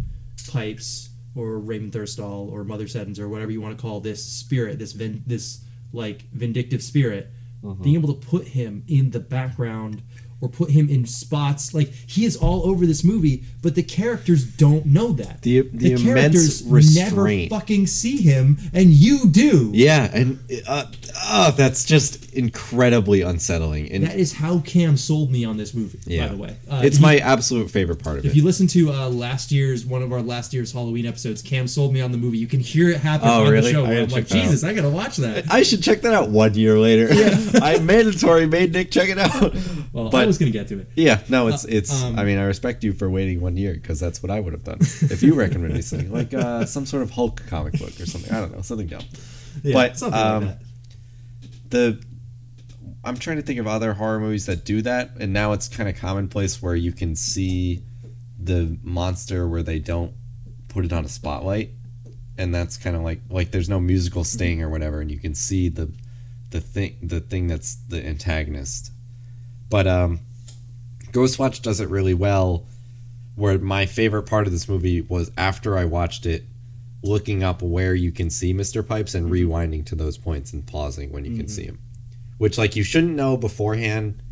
pipes 0.50 1.08
or 1.34 1.58
Raymond 1.58 1.92
Thurstall 1.92 2.50
or 2.50 2.64
Mother 2.64 2.88
Seddons 2.88 3.18
or 3.20 3.28
whatever 3.28 3.50
you 3.50 3.60
want 3.60 3.76
to 3.76 3.80
call 3.80 4.00
this 4.00 4.24
spirit, 4.24 4.78
this 4.78 4.92
vin- 4.92 5.22
this 5.26 5.60
like 5.92 6.22
vindictive 6.32 6.82
spirit, 6.82 7.30
Mm-hmm. 7.62 7.82
being 7.82 7.96
able 7.96 8.14
to 8.14 8.26
put 8.26 8.46
him 8.48 8.84
in 8.86 9.10
the 9.10 9.18
background 9.18 10.02
or 10.40 10.48
put 10.48 10.70
him 10.70 10.88
in 10.88 11.04
spots 11.06 11.74
like 11.74 11.88
he 12.06 12.24
is 12.24 12.36
all 12.36 12.64
over 12.68 12.86
this 12.86 13.02
movie, 13.02 13.42
but 13.62 13.74
the 13.74 13.82
characters 13.82 14.44
don't 14.44 14.86
know 14.86 15.12
that. 15.12 15.42
The- 15.42 15.62
the 15.72 15.92
immense 15.92 16.62
never 16.64 16.74
restraint. 16.76 17.50
fucking 17.50 17.86
see 17.88 18.18
him, 18.22 18.58
and 18.72 18.90
you 18.90 19.26
do. 19.28 19.70
yeah. 19.74 20.08
And 20.12 20.38
uh, 20.66 20.86
uh, 21.24 21.50
that's 21.52 21.84
just 21.84 22.32
incredibly 22.32 23.22
unsettling. 23.22 23.90
And 23.90 24.04
That 24.04 24.16
is 24.16 24.34
how 24.34 24.60
Cam 24.60 24.96
sold 24.96 25.30
me 25.32 25.44
on 25.44 25.56
this 25.56 25.74
movie. 25.74 25.98
yeah, 26.06 26.28
By 26.28 26.34
the 26.34 26.40
way, 26.40 26.56
Uh, 26.70 26.80
it's 26.84 26.98
he- 26.98 27.02
my 27.02 27.16
absolute 27.18 27.70
favorite 27.70 28.02
part 28.02 28.18
of 28.18 28.24
If 28.24 28.26
it. 28.26 28.28
If 28.30 28.36
you 28.36 28.44
listen 28.44 28.66
to 28.68 28.92
uh, 28.92 29.08
last 29.08 29.50
year's 29.50 29.84
one 29.84 30.02
of 30.02 30.12
our 30.12 30.22
last 30.22 30.52
year's 30.54 30.72
Halloween 30.72 31.06
episodes, 31.06 31.42
Cam 31.42 31.66
sold 31.66 31.92
me 31.92 32.00
on 32.00 32.12
the 32.12 32.18
movie. 32.18 32.38
You 32.38 32.46
can 32.46 32.60
hear 32.60 32.90
it 32.90 32.98
happen 32.98 33.28
Oh, 33.28 33.44
on 33.44 33.50
really? 33.50 33.72
the 33.72 33.72
show. 33.72 33.84
I'm 33.86 34.08
like. 34.08 34.28
Jesus, 34.28 34.62
I 34.62 34.72
gotta 34.74 34.90
watch 34.90 35.16
that. 35.16 35.50
I 35.50 35.62
should 35.62 35.82
check 35.82 36.02
that 36.02 36.12
out 36.14 36.28
one 36.30 36.54
year 36.54 36.78
later. 36.78 37.12
Yeah. 37.12 37.38
I 37.62 37.78
mandatory 37.78 38.46
made 38.46 38.72
Nick 38.72 38.90
check 38.90 39.08
it 39.08 39.18
out. 39.18 39.52
Well, 39.92 40.14
I 40.14 40.26
was 40.26 40.38
gonna 40.38 40.50
get 40.50 40.68
to 40.68 40.80
it. 40.80 40.90
yeah, 40.94 41.22
no, 41.28 41.48
it's 41.48 41.64
it's. 41.64 42.02
um, 42.02 42.18
I 42.18 42.24
mean, 42.24 42.38
I 42.38 42.44
respect 42.44 42.84
you 42.84 42.92
for 42.92 43.08
waiting 43.08 43.40
one 43.40 43.56
year 43.56 43.74
because 43.74 43.98
that's 43.98 44.22
what 44.22 44.30
I 44.30 44.38
would 44.40 44.52
have 44.52 44.64
done 44.64 44.78
if 44.80 45.22
you 45.22 45.34
recommended 45.34 45.74
me 45.74 45.82
something 45.82 46.12
like 46.20 46.34
uh, 46.34 46.64
some 46.66 46.86
sort 46.86 47.02
of 47.02 47.10
Hulk 47.10 47.46
comic 47.46 47.78
book 47.78 47.98
or 48.00 48.06
something. 48.06 48.32
I 48.32 48.40
don't 48.40 48.54
know, 48.54 48.62
something 48.62 48.86
dumb. 48.86 49.02
Yeah, 49.62 49.74
but 49.74 49.98
something 49.98 50.20
um, 50.20 50.46
like 50.46 50.58
that. 50.58 51.70
the 51.70 52.02
I'm 53.04 53.16
trying 53.16 53.36
to 53.36 53.42
think 53.42 53.58
of 53.58 53.66
other 53.66 53.94
horror 53.94 54.20
movies 54.20 54.46
that 54.46 54.64
do 54.64 54.82
that, 54.82 55.12
and 55.18 55.32
now 55.32 55.52
it's 55.52 55.68
kind 55.68 55.88
of 55.88 55.96
commonplace 55.96 56.60
where 56.60 56.74
you 56.74 56.92
can 56.92 57.16
see 57.16 57.82
the 58.38 58.78
monster 58.82 59.48
where 59.48 59.62
they 59.62 59.78
don't 59.78 60.12
put 60.68 60.84
it 60.84 60.92
on 60.92 61.04
a 61.04 61.08
spotlight, 61.08 61.70
and 62.36 62.54
that's 62.54 62.76
kind 62.76 62.96
of 62.96 63.02
like 63.02 63.20
like 63.30 63.50
there's 63.50 63.68
no 63.68 63.80
musical 63.80 64.24
sting 64.24 64.62
or 64.62 64.68
whatever, 64.68 65.00
and 65.00 65.10
you 65.10 65.18
can 65.18 65.34
see 65.34 65.68
the 65.68 65.92
the 66.50 66.60
thing 66.60 66.96
the 67.02 67.20
thing 67.20 67.46
that's 67.46 67.76
the 67.88 68.04
antagonist. 68.04 68.92
But 69.70 69.86
um, 69.86 70.20
Ghostwatch 71.12 71.62
does 71.62 71.80
it 71.80 71.88
really 71.88 72.14
well. 72.14 72.66
Where 73.34 73.56
my 73.58 73.86
favorite 73.86 74.24
part 74.24 74.46
of 74.46 74.52
this 74.52 74.68
movie 74.68 75.00
was 75.00 75.30
after 75.36 75.78
I 75.78 75.84
watched 75.84 76.26
it, 76.26 76.44
looking 77.04 77.44
up 77.44 77.62
where 77.62 77.94
you 77.94 78.10
can 78.10 78.30
see 78.30 78.52
Mr. 78.52 78.86
Pipes 78.86 79.14
and 79.14 79.30
rewinding 79.30 79.86
to 79.86 79.94
those 79.94 80.18
points 80.18 80.52
and 80.52 80.66
pausing 80.66 81.12
when 81.12 81.24
you 81.24 81.36
can 81.36 81.46
see 81.46 81.64
him 81.64 81.78
which 82.38 82.56
like 82.56 82.76
you 82.76 82.82
shouldn't 82.82 83.14
know 83.14 83.36
beforehand, 83.36 84.22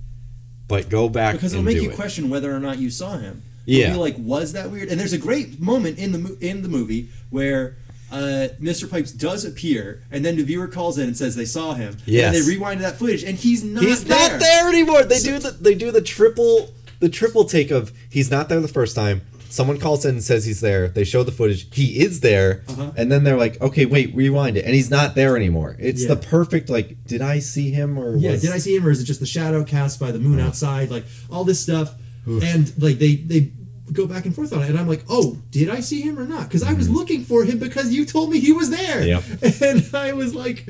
but 0.68 0.88
go 0.88 1.08
back 1.08 1.34
because 1.34 1.52
it'll 1.52 1.64
make 1.64 1.82
you 1.82 1.90
it. 1.90 1.96
question 1.96 2.30
whether 2.30 2.54
or 2.54 2.60
not 2.60 2.78
you 2.78 2.88
saw 2.88 3.18
him. 3.18 3.42
Yeah. 3.66 3.96
Like, 3.96 4.14
was 4.16 4.52
that 4.52 4.70
weird? 4.70 4.88
And 4.88 4.98
there's 4.98 5.12
a 5.12 5.18
great 5.18 5.60
moment 5.60 5.98
in 5.98 6.12
the 6.12 6.38
in 6.40 6.62
the 6.62 6.68
movie 6.68 7.08
where 7.30 7.76
uh, 8.12 8.48
Mr. 8.60 8.88
Pipes 8.90 9.10
does 9.12 9.44
appear, 9.44 10.02
and 10.10 10.24
then 10.24 10.36
the 10.36 10.42
viewer 10.44 10.68
calls 10.68 10.96
in 10.98 11.08
and 11.08 11.16
says 11.16 11.34
they 11.36 11.44
saw 11.44 11.74
him. 11.74 11.96
Yes. 12.06 12.34
And 12.36 12.44
they 12.44 12.48
rewind 12.48 12.80
that 12.82 12.96
footage, 12.98 13.24
and 13.24 13.36
he's 13.36 13.64
not. 13.64 13.82
He's 13.82 14.04
there. 14.04 14.30
not 14.30 14.40
there 14.40 14.68
anymore. 14.68 15.02
They 15.04 15.18
do 15.18 15.38
the 15.38 15.50
they 15.50 15.74
do 15.74 15.90
the 15.90 16.00
triple 16.02 16.72
the 17.00 17.08
triple 17.08 17.44
take 17.44 17.70
of 17.70 17.92
he's 18.08 18.30
not 18.30 18.48
there 18.48 18.60
the 18.60 18.68
first 18.68 18.94
time. 18.94 19.22
Someone 19.48 19.78
calls 19.78 20.04
in 20.04 20.16
and 20.16 20.24
says 20.24 20.44
he's 20.44 20.60
there. 20.60 20.88
They 20.88 21.04
show 21.04 21.22
the 21.22 21.32
footage. 21.32 21.74
He 21.74 22.00
is 22.00 22.20
there, 22.20 22.62
Uh-huh. 22.68 22.92
and 22.96 23.10
then 23.10 23.24
they're 23.24 23.36
like, 23.38 23.60
"Okay, 23.60 23.86
wait, 23.86 24.14
rewind 24.14 24.56
it," 24.56 24.64
and 24.66 24.74
he's 24.74 24.90
not 24.90 25.14
there 25.14 25.36
anymore. 25.36 25.76
It's 25.78 26.02
Yeah. 26.02 26.08
the 26.08 26.16
perfect 26.16 26.68
like, 26.68 26.96
did 27.06 27.22
I 27.22 27.38
see 27.38 27.70
him 27.70 27.96
or 27.98 28.16
Yeah, 28.16 28.32
was- 28.32 28.42
did 28.42 28.50
I 28.50 28.58
see 28.58 28.74
him, 28.76 28.86
or 28.86 28.90
is 28.90 29.00
it 29.00 29.04
just 29.04 29.20
the 29.20 29.26
shadow 29.26 29.64
cast 29.64 29.98
by 29.98 30.10
the 30.12 30.18
moon 30.18 30.40
outside? 30.40 30.90
Like 30.90 31.04
all 31.30 31.44
this 31.44 31.58
stuff, 31.60 31.94
and 32.26 32.72
like 32.78 32.98
they 32.98 33.16
they 33.16 33.50
go 33.92 34.06
back 34.06 34.24
and 34.24 34.34
forth 34.34 34.52
on 34.52 34.62
it, 34.62 34.70
and 34.70 34.78
I'm 34.78 34.88
like, 34.88 35.04
oh, 35.08 35.36
did 35.50 35.68
I 35.68 35.80
see 35.80 36.00
him 36.00 36.18
or 36.18 36.26
not? 36.26 36.44
Because 36.48 36.62
I 36.62 36.72
was 36.72 36.88
looking 36.88 37.24
for 37.24 37.44
him 37.44 37.58
because 37.58 37.92
you 37.92 38.04
told 38.04 38.30
me 38.30 38.40
he 38.40 38.52
was 38.52 38.70
there. 38.70 39.02
Mm-hmm. 39.02 39.44
Yep. 39.44 39.86
And 39.86 39.96
I 39.96 40.12
was 40.12 40.34
like, 40.34 40.68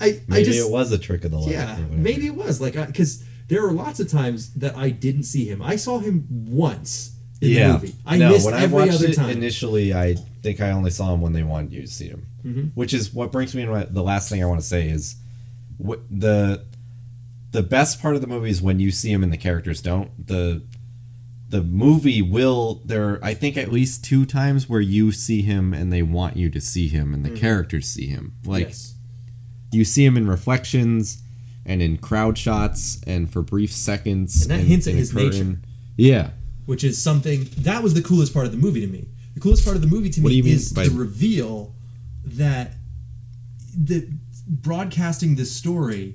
I 0.00 0.06
I 0.06 0.20
Maybe 0.28 0.44
just 0.44 0.68
it 0.68 0.72
was 0.72 0.92
a 0.92 0.98
trick 0.98 1.24
of 1.24 1.30
the 1.30 1.38
light. 1.38 1.52
yeah, 1.52 1.76
maybe 1.90 2.26
it 2.26 2.34
was 2.34 2.60
like 2.60 2.74
because 2.74 3.24
there 3.48 3.62
were 3.62 3.72
lots 3.72 4.00
of 4.00 4.08
times 4.08 4.52
that 4.54 4.76
I 4.76 4.90
didn't 4.90 5.24
see 5.24 5.44
him. 5.44 5.60
I 5.60 5.76
saw 5.76 5.98
him 5.98 6.26
once 6.30 7.12
in 7.40 7.50
yeah. 7.50 7.66
the 7.66 7.72
movie. 7.74 7.94
I 8.06 8.16
no, 8.18 8.30
missed 8.30 8.44
when 8.46 8.54
I 8.54 8.66
watched 8.66 8.94
other 8.94 9.08
it 9.08 9.14
time. 9.14 9.30
initially, 9.30 9.92
I 9.92 10.14
think 10.42 10.60
I 10.60 10.70
only 10.70 10.90
saw 10.90 11.12
him 11.12 11.20
when 11.20 11.32
they 11.32 11.42
wanted 11.42 11.72
you 11.72 11.82
to 11.82 11.88
see 11.88 12.08
him. 12.08 12.26
Mm-hmm. 12.44 12.62
Which 12.74 12.94
is 12.94 13.12
what 13.12 13.32
brings 13.32 13.54
me 13.54 13.64
to 13.64 13.70
my, 13.70 13.84
the 13.84 14.02
last 14.02 14.30
thing 14.30 14.42
I 14.42 14.46
want 14.46 14.60
to 14.60 14.66
say 14.66 14.88
is 14.88 15.16
what 15.76 16.00
the 16.10 16.64
the 17.52 17.62
best 17.62 18.00
part 18.00 18.14
of 18.14 18.20
the 18.20 18.26
movie 18.26 18.50
is 18.50 18.62
when 18.62 18.78
you 18.78 18.90
see 18.90 19.10
him 19.12 19.22
and 19.22 19.32
the 19.32 19.36
characters 19.36 19.82
don't. 19.82 20.26
The 20.26 20.62
the 21.50 21.62
movie 21.62 22.22
will 22.22 22.80
there 22.84 23.08
are, 23.14 23.20
I 23.24 23.34
think 23.34 23.56
at 23.56 23.70
least 23.72 24.04
two 24.04 24.24
times 24.24 24.68
where 24.68 24.80
you 24.80 25.12
see 25.12 25.42
him 25.42 25.74
and 25.74 25.92
they 25.92 26.02
want 26.02 26.36
you 26.36 26.48
to 26.50 26.60
see 26.60 26.88
him 26.88 27.12
and 27.12 27.24
the 27.24 27.30
characters 27.30 27.86
see 27.88 28.06
him. 28.06 28.34
Like 28.44 28.62
Mm-hmm. 28.68 28.68
yes. 28.70 28.94
you 29.72 29.84
see 29.84 30.04
him 30.04 30.16
in 30.16 30.28
reflections 30.28 31.22
and 31.66 31.82
in 31.82 31.98
crowd 31.98 32.38
shots 32.38 33.00
and 33.06 33.30
for 33.32 33.42
brief 33.42 33.72
seconds. 33.72 34.42
And 34.42 34.50
that 34.52 34.60
in- 34.60 34.66
hints 34.66 34.86
at 34.86 34.94
his 34.94 35.12
nature. 35.14 35.58
Yeah. 35.96 36.30
which 36.66 36.84
is 36.84 37.02
something 37.02 37.48
that 37.58 37.82
was 37.82 37.94
the 37.94 38.02
coolest 38.02 38.32
part 38.32 38.46
of 38.46 38.52
the 38.52 38.58
movie 38.58 38.80
to 38.80 38.86
me. 38.86 39.08
The 39.34 39.40
coolest 39.40 39.64
part 39.64 39.74
of 39.76 39.82
the 39.82 39.88
movie 39.88 40.08
to 40.10 40.20
What 40.22 40.28
me 40.28 40.34
do 40.34 40.36
you 40.38 40.44
mean 40.44 40.54
is 40.54 40.72
the 40.72 40.88
reveal 40.90 41.74
that 42.24 42.74
the 43.76 44.08
broadcasting 44.46 45.34
this 45.36 45.50
story 45.52 46.14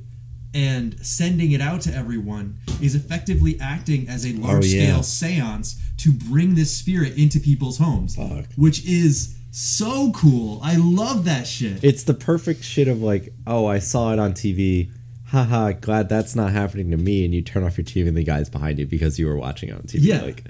and 0.55 0.97
sending 1.05 1.51
it 1.51 1.59
out 1.61 1.81
to 1.81 1.93
everyone 1.93 2.57
is 2.81 2.95
effectively 2.95 3.59
acting 3.61 4.07
as 4.07 4.25
a 4.25 4.33
oh, 4.37 4.47
large 4.47 4.65
Oh, 4.65 4.67
yeah. 4.67 4.85
scale 4.85 5.03
seance 5.03 5.79
to 5.97 6.11
bring 6.13 6.55
this 6.55 6.75
spirit 6.75 7.17
into 7.17 7.39
people's 7.39 7.77
homes, 7.77 8.15
Fuck. 8.15 8.45
which 8.55 8.85
is 8.85 9.35
so 9.51 10.11
cool. 10.13 10.59
I 10.63 10.77
love 10.77 11.25
that 11.25 11.45
shit. 11.45 11.83
It's 11.83 12.03
the 12.03 12.13
perfect 12.13 12.63
shit 12.63 12.87
of 12.87 13.01
like, 13.01 13.33
oh, 13.45 13.65
I 13.65 13.79
saw 13.79 14.13
it 14.13 14.19
on 14.19 14.33
TV. 14.33 14.89
Haha, 15.27 15.73
glad 15.73 16.07
that's 16.07 16.35
not 16.35 16.51
happening 16.51 16.91
to 16.91 16.97
me. 16.97 17.25
And 17.25 17.33
you 17.33 17.41
turn 17.41 17.63
off 17.63 17.77
your 17.77 17.85
TV 17.85 18.07
and 18.07 18.15
the 18.15 18.23
guy's 18.23 18.49
behind 18.49 18.79
you 18.79 18.85
because 18.85 19.19
you 19.19 19.27
were 19.27 19.35
watching 19.35 19.69
it 19.69 19.73
on 19.75 19.81
TV. 19.81 19.97
Yeah. 20.03 20.21
Like, 20.21 20.43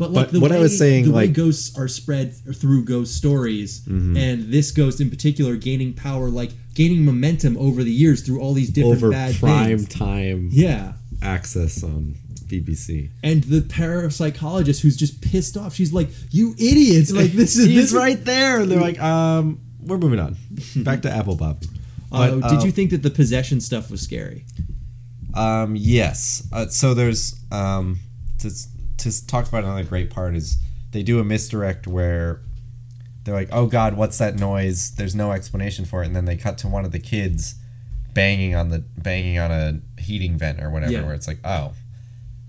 But 0.00 0.12
like 0.12 0.26
But 0.28 0.32
the 0.32 0.40
what 0.40 0.50
I 0.50 0.56
way, 0.56 0.62
was 0.62 0.78
saying, 0.78 1.04
the 1.04 1.10
way 1.10 1.14
like- 1.26 1.30
Mm-hmm. 1.30 1.42
ghosts 1.44 1.78
are 1.78 1.86
spread 1.86 2.34
through 2.54 2.84
ghost 2.86 3.14
stories, 3.14 3.86
and 3.86 4.50
this 4.50 4.70
ghost 4.72 5.00
in 5.00 5.10
particular 5.10 5.56
gaining 5.56 5.92
power, 5.92 6.28
like 6.30 6.50
gaining 6.74 7.04
momentum 7.04 7.56
over 7.58 7.84
the 7.84 7.92
years 7.92 8.22
through 8.22 8.40
all 8.40 8.54
these 8.54 8.70
different 8.70 8.96
over 8.96 9.10
bad 9.10 9.34
prime 9.36 9.78
things. 9.78 9.88
time 9.90 10.48
Yeah, 10.50 10.94
access 11.20 11.84
on 11.84 12.14
BBC. 12.48 13.10
and 13.22 13.44
the 13.44 13.60
parapsychologist 13.60 14.80
who's 14.80 14.96
just 14.96 15.20
pissed 15.20 15.56
off. 15.58 15.74
She's 15.74 15.92
like, 15.92 16.08
"You 16.30 16.54
idiots! 16.58 17.12
Like 17.12 17.32
this 17.32 17.56
is 17.58 17.66
this 17.78 17.92
right 17.92 18.22
there. 18.24 18.60
And 18.60 18.70
they're 18.70 18.80
like, 18.80 18.98
um, 19.00 19.60
we're 19.82 19.98
moving 19.98 20.18
on. 20.18 20.36
Back 20.76 21.02
to 21.02 21.10
Apple 21.10 21.36
Bob. 21.36 21.62
Uh, 22.10 22.30
did 22.36 22.44
uh, 22.60 22.62
you 22.64 22.72
think 22.72 22.90
that 22.90 23.02
the 23.02 23.10
possession 23.10 23.60
stuff 23.60 23.90
was 23.90 24.00
scary? 24.00 24.44
Um, 25.34 25.76
yes. 25.76 26.48
Uh, 26.52 26.66
so 26.68 26.94
there's 26.94 27.38
um, 27.52 27.98
to 28.40 28.50
to 29.00 29.26
talk 29.26 29.48
about 29.48 29.64
another 29.64 29.84
great 29.84 30.10
part 30.10 30.34
is 30.36 30.58
they 30.92 31.02
do 31.02 31.18
a 31.18 31.24
misdirect 31.24 31.86
where 31.86 32.40
they're 33.24 33.34
like, 33.34 33.48
"Oh 33.52 33.66
God, 33.66 33.96
what's 33.96 34.18
that 34.18 34.36
noise?" 34.38 34.92
There's 34.92 35.14
no 35.14 35.32
explanation 35.32 35.84
for 35.84 36.02
it, 36.02 36.06
and 36.06 36.16
then 36.16 36.24
they 36.24 36.36
cut 36.36 36.58
to 36.58 36.68
one 36.68 36.84
of 36.84 36.92
the 36.92 36.98
kids 36.98 37.54
banging 38.14 38.54
on 38.54 38.70
the 38.70 38.78
banging 38.80 39.38
on 39.38 39.50
a 39.50 39.80
heating 40.00 40.36
vent 40.36 40.60
or 40.62 40.70
whatever, 40.70 40.92
Yeah. 40.92 41.02
where 41.04 41.14
it's 41.14 41.28
like, 41.28 41.38
"Oh, 41.44 41.74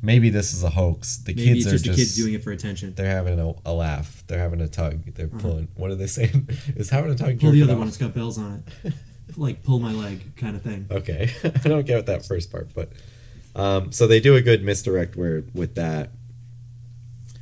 maybe 0.01 0.29
this 0.29 0.53
is 0.53 0.63
a 0.63 0.69
hoax." 0.71 1.17
The 1.17 1.33
Maybe 1.33 1.45
kids 1.53 1.67
are 1.67 1.71
just 1.71 1.85
just 1.85 1.97
the 1.97 2.01
kids 2.03 2.15
doing 2.15 2.33
it 2.33 2.43
for 2.43 2.51
attention. 2.51 2.93
they're 2.95 3.05
having 3.15 3.39
a, 3.39 3.53
a 3.65 3.73
laugh. 3.73 4.23
They're 4.27 4.39
having 4.39 4.61
a 4.61 4.67
tug. 4.67 5.13
They're 5.15 5.27
pulling. 5.27 5.67
What 5.75 5.91
are 5.91 5.95
they 5.95 6.07
saying? 6.07 6.49
Is 6.75 6.89
having 6.89 7.11
a 7.11 7.15
tug? 7.15 7.39
Pull 7.39 7.51
the 7.51 7.63
other 7.63 7.73
off? 7.73 7.79
one. 7.79 7.87
It's 7.89 7.97
got 7.97 8.13
bells 8.13 8.37
on 8.37 8.63
it, 8.83 8.93
like 9.37 9.63
pull 9.63 9.79
my 9.79 9.91
leg 9.91 10.35
kind 10.35 10.55
of 10.55 10.61
thing. 10.63 10.87
Okay, 10.89 11.29
I 11.43 11.67
don't 11.67 11.85
get 11.85 12.05
that 12.07 12.25
first 12.25 12.51
part, 12.51 12.69
but 12.73 12.91
um, 13.55 13.91
so 13.91 14.07
they 14.07 14.19
do 14.19 14.35
a 14.35 14.41
good 14.41 14.63
misdirect 14.63 15.15
where 15.15 15.43
with 15.53 15.75
that. 15.75 16.11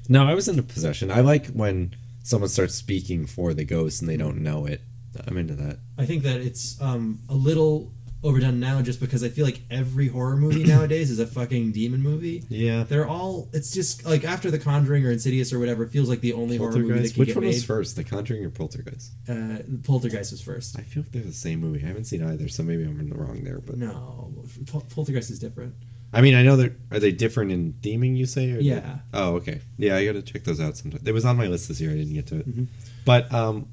No, 0.10 0.26
I 0.28 0.34
was 0.34 0.48
into 0.48 0.64
possession. 0.64 1.12
I 1.12 1.22
like 1.22 1.48
when 1.48 1.96
someone 2.24 2.50
starts 2.50 2.76
speaking 2.76 3.26
for 3.26 3.54
the 3.54 3.64
ghost 3.64 4.02
and 4.02 4.10
they 4.10 4.18
don't 4.18 4.38
know 4.42 4.66
it. 4.66 4.82
I'm 5.28 5.38
into 5.38 5.54
that. 5.56 5.78
I 5.98 6.06
think 6.06 6.24
that 6.24 6.42
it's 6.42 6.80
um, 6.82 7.20
a 7.30 7.34
little 7.34 7.92
overdone 8.22 8.60
now 8.60 8.82
just 8.82 9.00
because 9.00 9.24
I 9.24 9.30
feel 9.30 9.46
like 9.46 9.62
every 9.72 10.08
horror 10.10 10.36
movie 10.36 10.64
nowadays 10.68 11.10
is 11.10 11.20
a 11.20 11.28
fucking 11.28 11.72
demon 11.72 12.02
movie. 12.02 12.44
Yeah. 12.50 12.84
They're 12.84 13.08
all 13.08 13.50
it's 13.54 13.72
just 13.72 14.06
like 14.06 14.24
after 14.26 14.52
The 14.52 14.60
Conjuring 14.60 15.06
or 15.06 15.12
Insidious 15.12 15.54
or 15.54 15.60
whatever, 15.60 15.84
it 15.84 15.92
feels 15.92 16.10
like 16.10 16.22
the 16.22 16.34
only 16.34 16.58
horror 16.58 16.74
movie 16.74 17.00
that 17.00 17.14
can 17.14 17.20
Which 17.20 17.28
get 17.28 17.36
one 17.36 17.46
made. 17.46 17.54
was 17.54 17.64
first, 17.64 17.96
The 17.96 18.04
Conjuring 18.04 18.44
or 18.44 18.50
Poltergeist? 18.50 19.12
Uh, 19.28 19.60
Poltergeist 19.84 20.32
was 20.32 20.42
first. 20.42 20.78
I 20.78 20.82
feel 20.82 21.04
like 21.04 21.12
they're 21.12 21.22
the 21.24 21.32
same 21.34 21.60
movie. 21.60 21.84
I 21.84 21.88
haven't 21.88 22.06
seen 22.06 22.24
either, 22.24 22.48
so 22.50 22.64
maybe 22.64 22.84
I'm 22.84 23.00
in 23.00 23.10
the 23.10 23.16
wrong 23.16 23.44
there. 23.44 23.60
But 23.60 23.78
No, 23.78 24.34
Pol- 24.68 24.86
Poltergeist 24.90 25.30
is 25.32 25.40
different. 25.40 25.76
I 26.12 26.22
mean, 26.22 26.34
I 26.34 26.42
know 26.44 26.56
that 26.56 26.74
are 26.92 27.00
they 27.00 27.12
different 27.12 27.52
in 27.52 27.74
theming? 27.82 28.18
You 28.18 28.26
say? 28.26 28.52
Or 28.52 28.60
Yeah. 28.60 29.00
Oh, 29.14 29.36
okay. 29.36 29.62
Yeah, 29.78 29.96
I 29.96 30.06
got 30.06 30.14
to 30.14 30.22
check 30.22 30.44
those 30.44 30.60
out 30.60 30.76
sometime. 30.78 31.02
It 31.06 31.12
was 31.12 31.26
on 31.26 31.38
my 31.38 31.48
list 31.48 31.68
this 31.68 31.80
year. 31.80 31.92
I 31.92 31.96
didn't 31.96 32.14
get 32.14 32.28
to 32.28 32.40
it. 32.40 32.50
Mm-hmm. 32.50 32.64
But 33.06 33.32
um, 33.34 33.68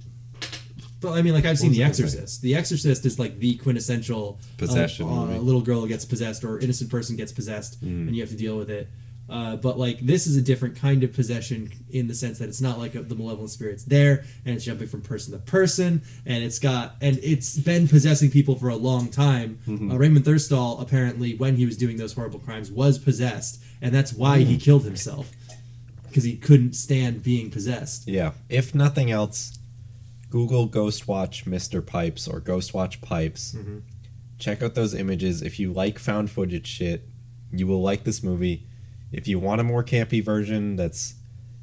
But 1.01 1.13
I 1.13 1.23
mean, 1.23 1.35
like 1.35 1.45
I've 1.47 1.59
seen 1.59 1.73
The 1.73 1.83
I 1.83 1.87
gonna 1.87 1.95
say? 1.95 2.03
Exorcist. 2.05 2.43
The 2.43 2.55
Exorcist 2.55 3.07
is 3.07 3.19
like 3.19 3.39
the 3.39 3.57
quintessential 3.57 4.39
uh, 4.41 4.47
Possession 4.59 5.07
Uh, 5.07 5.11
movie. 5.27 5.37
a 5.37 5.41
little 5.41 5.61
girl 5.63 5.87
gets 5.87 6.05
possessed 6.05 6.45
or 6.45 6.59
innocent 6.59 6.91
person 6.91 7.17
gets 7.17 7.33
possessed, 7.33 7.83
Mm. 7.85 8.09
and 8.09 8.17
you 8.17 8.23
have 8.23 8.31
to 8.31 8.37
deal 8.37 8.57
with 8.59 8.71
it. 8.71 8.89
Uh, 9.29 9.57
but 9.57 9.79
like 9.79 9.99
this 10.01 10.27
is 10.27 10.37
a 10.37 10.43
different 10.43 10.77
kind 10.77 11.03
of 11.03 11.13
possession 11.13 11.73
in 11.91 12.07
the 12.07 12.15
sense 12.15 12.39
that 12.39 12.49
it's 12.49 12.61
not 12.61 12.79
like 12.79 12.95
a, 12.95 13.03
the 13.03 13.15
malevolent 13.15 13.51
spirit's 13.51 13.85
there 13.85 14.25
and 14.45 14.55
it's 14.55 14.65
jumping 14.65 14.87
from 14.87 15.03
person 15.03 15.33
to 15.33 15.39
person 15.39 16.01
and 16.25 16.45
it's 16.45 16.61
got 16.61 16.95
and 17.01 17.19
it's 17.23 17.59
been 17.59 17.89
possessing 17.89 18.31
people 18.31 18.55
for 18.55 18.69
a 18.69 18.77
long 18.77 19.09
time. 19.09 19.59
Mm-hmm. 19.67 19.91
Uh, 19.91 19.97
Raymond 19.97 20.25
Thurstall 20.25 20.81
apparently 20.81 21.35
when 21.35 21.57
he 21.57 21.67
was 21.67 21.77
doing 21.77 21.97
those 21.97 22.13
horrible 22.13 22.39
crimes 22.39 22.71
was 22.71 22.99
possessed 22.99 23.61
and 23.83 23.93
that's 23.93 24.13
why 24.13 24.39
he 24.39 24.57
killed 24.59 24.85
himself 24.85 25.33
because 26.09 26.25
he 26.25 26.37
couldn't 26.37 26.75
stand 26.75 27.23
being 27.23 27.51
possessed. 27.51 28.09
Yeah. 28.09 28.33
If 28.49 28.75
nothing 28.75 29.11
else, 29.11 29.59
Google 30.31 30.69
Ghostwatch 30.69 31.45
Mr. 31.45 31.85
Pipes 31.85 32.27
or 32.27 32.41
Ghostwatch 32.41 33.01
Pipes. 33.01 33.55
Mm-hmm. 33.55 33.79
Check 34.39 34.63
out 34.63 34.75
those 34.75 34.95
images. 34.95 35.43
If 35.43 35.59
you 35.59 35.73
like 35.73 35.99
found 35.99 36.31
footage 36.31 36.67
shit, 36.67 37.09
you 37.53 37.67
will 37.67 37.83
like 37.83 38.05
this 38.05 38.23
movie. 38.23 38.67
If 39.13 39.29
you 39.29 39.39
want 39.39 39.61
a 39.61 39.65
more 39.65 39.85
campy 39.85 40.23
version 40.23 40.77
that's 40.77 41.15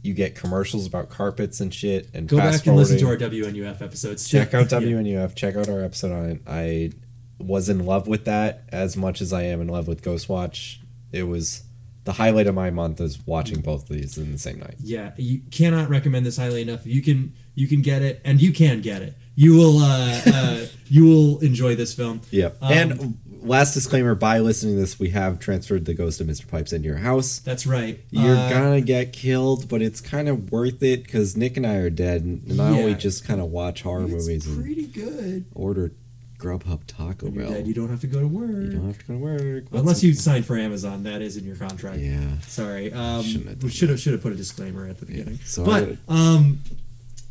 you 0.02 0.14
get 0.14 0.36
commercials 0.36 0.86
about 0.86 1.10
carpets 1.10 1.62
and 1.62 1.74
shit 1.74 2.10
and 2.14 2.28
Go 2.28 2.38
back 2.38 2.66
and 2.68 2.76
listen 2.76 2.98
to 3.00 3.08
our. 3.08 3.18
WNUF 3.18 3.82
episodes. 3.82 4.28
Check 4.28 4.54
out 4.54 4.72
Yeah. 4.72 4.80
WNUF. 4.80 5.34
Check 5.34 5.56
out 5.56 5.70
our 5.70 5.82
episode 5.82 6.12
on 6.12 6.30
it. 6.30 6.42
I 6.46 6.92
was 7.40 7.70
in 7.70 7.86
love 7.86 8.08
with 8.08 8.26
that 8.26 8.64
as 8.70 8.98
much 8.98 9.22
as 9.22 9.32
I 9.32 9.44
am 9.44 9.62
in 9.62 9.68
love 9.68 9.88
with 9.88 10.04
Ghostwatch. 10.04 10.78
It 11.12 11.24
was 11.24 11.64
the 12.04 12.14
highlight 12.14 12.48
of 12.48 12.56
my 12.56 12.70
month 12.70 13.00
is 13.00 13.26
watching 13.26 13.62
both 13.62 13.90
of 13.90 13.96
these 13.96 14.18
in 14.18 14.32
the 14.34 14.38
same 14.38 14.60
night. 14.60 14.76
Yeah, 14.80 15.12
you 15.18 15.42
cannot 15.52 15.90
recommend 15.90 16.26
this 16.26 16.38
highly 16.38 16.62
enough. 16.62 16.86
You 16.86 17.02
can 17.02 17.34
you 17.56 17.68
can 17.68 17.82
get 17.82 18.02
it, 18.02 18.22
and 18.26 18.42
you 18.42 18.52
can 18.52 18.82
get 18.82 19.02
it. 19.02 19.16
You 19.36 19.56
will 19.56 19.80
uh, 19.80 20.22
uh, 20.26 20.66
you 20.88 21.06
will 21.06 21.40
enjoy 21.40 21.76
this 21.76 21.94
film. 21.94 22.22
Yep. 22.32 22.58
Um, 22.62 22.72
and 22.72 23.20
last 23.44 23.74
disclaimer: 23.74 24.16
by 24.16 24.40
listening 24.40 24.76
to 24.76 24.82
this, 24.82 25.00
we 25.00 25.10
have 25.12 25.40
transferred 25.40 25.86
the 25.86 25.94
ghost 25.94 26.20
of 26.22 26.28
Mr. 26.28 26.48
Pipes 26.48 26.74
into 26.74 26.88
your 26.88 26.98
house. 26.98 27.40
That's 27.40 27.66
right. 27.68 28.00
You're 28.12 28.36
Uh, 28.36 28.50
gonna 28.50 28.82
get 28.82 29.14
killed, 29.14 29.68
but 29.70 29.82
it's 29.82 30.02
kind 30.02 30.28
of 30.30 30.52
worth 30.52 30.82
it 30.84 31.04
because 31.04 31.36
Nick 31.38 31.58
and 31.58 31.66
I 31.68 31.76
are 31.76 31.90
dead, 31.90 32.24
and 32.24 32.42
Yeah. 32.46 32.64
only 32.70 32.96
just 32.96 33.24
kind 33.26 33.40
of 33.42 33.52
watch 33.52 33.82
horror 33.84 34.04
It's 34.06 34.12
movies 34.14 34.48
and 34.48 34.64
pretty 34.64 34.88
good. 34.88 35.46
order 35.54 35.92
Grubhub 36.40 36.82
Taco 36.88 37.30
Bell. 37.32 37.52
dead, 37.52 37.68
you 37.68 37.74
don't 37.74 37.88
have 37.90 38.02
to 38.02 38.08
go 38.08 38.20
to 38.20 38.28
work. 38.28 38.50
You 38.50 38.74
don't 38.74 38.88
have 38.88 38.98
to 39.00 39.06
go 39.06 39.14
to 39.14 39.20
work 39.20 39.64
What's- 39.70 39.82
Unless 39.82 40.04
you 40.04 40.14
sign 40.14 40.44
for 40.44 40.58
Amazon, 40.58 41.04
that 41.04 41.22
is 41.22 41.38
in 41.38 41.46
your 41.46 41.56
contract. 41.56 42.00
Yeah. 42.00 42.20
Sorry, 42.48 42.92
um, 42.92 43.24
we 43.62 43.70
should 43.70 43.88
have 43.90 44.00
should 44.00 44.12
have 44.12 44.22
put 44.22 44.34
a 44.34 44.36
disclaimer 44.36 44.86
at 44.88 45.00
the 45.00 45.06
beginning. 45.06 45.40
So 45.46 45.64
but 45.64 45.96
um, 46.10 46.60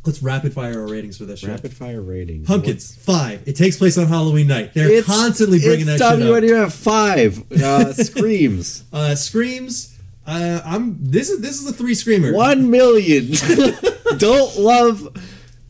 Let's 0.05 0.21
rapid 0.21 0.53
fire 0.53 0.81
our 0.81 0.87
ratings 0.87 1.17
for 1.17 1.23
this 1.25 1.39
shit. 1.39 1.49
Rapid 1.49 1.73
fire 1.73 2.01
ratings. 2.01 2.45
Pumpkins 2.45 2.93
five. 2.95 3.41
It 3.47 3.55
takes 3.55 3.77
place 3.77 3.97
on 3.97 4.07
Halloween 4.07 4.47
night. 4.47 4.73
They're 4.73 4.89
It's- 4.89 5.05
constantly 5.05 5.59
bringing 5.59 5.87
it's 5.87 5.99
that 5.99 6.17
shit 6.19 6.27
up. 6.27 6.43
WNUF 6.43 6.71
five. 6.73 7.51
Uh, 7.61 7.93
screams. 7.93 8.83
Uh, 8.91 9.15
screams. 9.15 9.97
Uh, 10.27 10.61
I'm. 10.65 10.97
This 10.99 11.29
is 11.29 11.39
this 11.41 11.61
is 11.61 11.69
a 11.69 11.73
three 11.73 11.95
screamer. 11.95 12.33
One 12.33 12.69
million. 12.69 13.31
Don't 14.17 14.57
love 14.57 15.07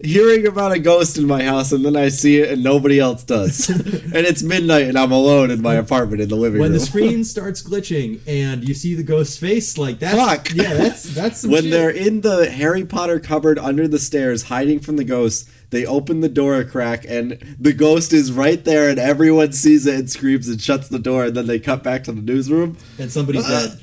hearing 0.03 0.45
about 0.45 0.71
a 0.71 0.79
ghost 0.79 1.17
in 1.17 1.25
my 1.25 1.43
house 1.43 1.71
and 1.71 1.83
then 1.85 1.95
I 1.95 2.09
see 2.09 2.37
it 2.39 2.51
and 2.51 2.63
nobody 2.63 2.99
else 2.99 3.23
does. 3.23 3.69
and 3.69 4.15
it's 4.15 4.43
midnight 4.43 4.87
and 4.87 4.97
I'm 4.97 5.11
alone 5.11 5.49
in 5.49 5.61
my 5.61 5.75
apartment 5.75 6.21
in 6.21 6.29
the 6.29 6.35
living 6.35 6.59
When 6.59 6.71
room. 6.71 6.73
When 6.73 6.79
the 6.79 6.85
screen 6.85 7.23
starts 7.23 7.63
glitching 7.63 8.19
and 8.27 8.67
you 8.67 8.73
see 8.73 8.95
the 8.95 9.03
ghost's 9.03 9.37
face, 9.37 9.77
like 9.77 9.99
that's 9.99 10.15
Fuck. 10.15 10.53
yeah, 10.53 10.73
that's 10.73 11.03
that's 11.03 11.41
some 11.41 11.51
when 11.51 11.63
shit. 11.63 11.71
they're 11.71 11.89
in 11.89 12.21
the 12.21 12.51
Harry 12.51 12.85
Potter 12.85 13.19
cupboard 13.19 13.57
under 13.57 13.87
the 13.87 13.99
stairs 13.99 14.43
hiding 14.43 14.79
from 14.79 14.97
the 14.97 15.03
ghost, 15.05 15.49
they 15.69 15.85
open 15.85 16.19
the 16.19 16.29
door 16.29 16.55
a 16.55 16.65
crack 16.65 17.05
and 17.07 17.55
the 17.59 17.73
ghost 17.73 18.13
is 18.13 18.31
right 18.31 18.63
there 18.63 18.89
and 18.89 18.99
everyone 18.99 19.53
sees 19.53 19.87
it 19.87 19.95
and 19.95 20.09
screams 20.09 20.47
and 20.47 20.61
shuts 20.61 20.87
the 20.89 20.99
door 20.99 21.25
and 21.25 21.35
then 21.35 21.47
they 21.47 21.59
cut 21.59 21.81
back 21.83 22.03
to 22.03 22.11
the 22.11 22.21
newsroom. 22.21 22.77
and 22.99 23.11
somebody's 23.11 23.45
uh, 23.49 23.75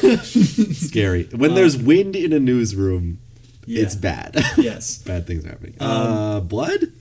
dead. 0.00 0.20
Scary. 0.74 1.24
When 1.34 1.52
uh, 1.52 1.54
there's 1.54 1.76
wind 1.76 2.16
in 2.16 2.32
a 2.32 2.40
newsroom, 2.40 3.20
Yeah. 3.68 3.82
it's 3.82 3.94
bad. 3.94 4.34
Yes, 4.58 4.98
bad 4.98 5.26
things 5.26 5.44
are 5.44 5.50
happening. 5.50 5.74
uh, 5.80 6.40
blood? 6.40 6.92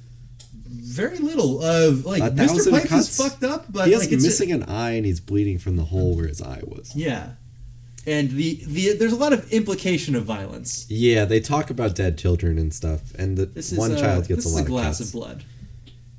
very 0.70 1.18
little 1.20 1.62
of 1.62 2.06
like 2.06 2.22
A 2.24 2.32
Mr. 2.32 2.72
Pipes 2.72 2.90
cuts? 2.90 3.10
is 3.10 3.18
fucked 3.18 3.44
up, 3.44 3.66
but 3.72 3.86
he 3.88 3.94
has 3.94 4.02
like 4.10 4.12
missing 4.20 4.52
an 4.52 4.64
eye 4.64 4.92
and 4.92 5.06
he's 5.06 5.20
bleeding 5.20 5.60
from 5.60 5.76
the 5.76 5.84
hole 5.86 6.16
where 6.16 6.28
his 6.28 6.42
eye 6.42 6.62
was. 6.66 6.96
yeah, 6.96 7.34
and 8.06 8.32
the 8.32 8.62
the 8.66 8.94
there's 8.98 9.12
a 9.14 9.18
lot 9.18 9.32
of 9.34 9.52
implication 9.52 10.16
of 10.16 10.24
violence. 10.26 10.86
Yeah, 10.90 11.26
they 11.26 11.40
talk 11.40 11.70
about 11.70 11.94
dead 11.96 12.18
children 12.18 12.58
and 12.58 12.74
stuff, 12.74 13.14
and 13.16 13.38
the 13.38 13.52
is 13.56 13.74
one 13.74 13.92
uh, 13.92 14.00
child 14.00 14.28
gets 14.28 14.46
a 14.46 14.50
lot 14.50 14.62
is 14.62 14.66
a 14.66 14.70
glass 14.70 15.00
of 15.00 15.08
of 15.08 15.14
blood. 15.14 15.44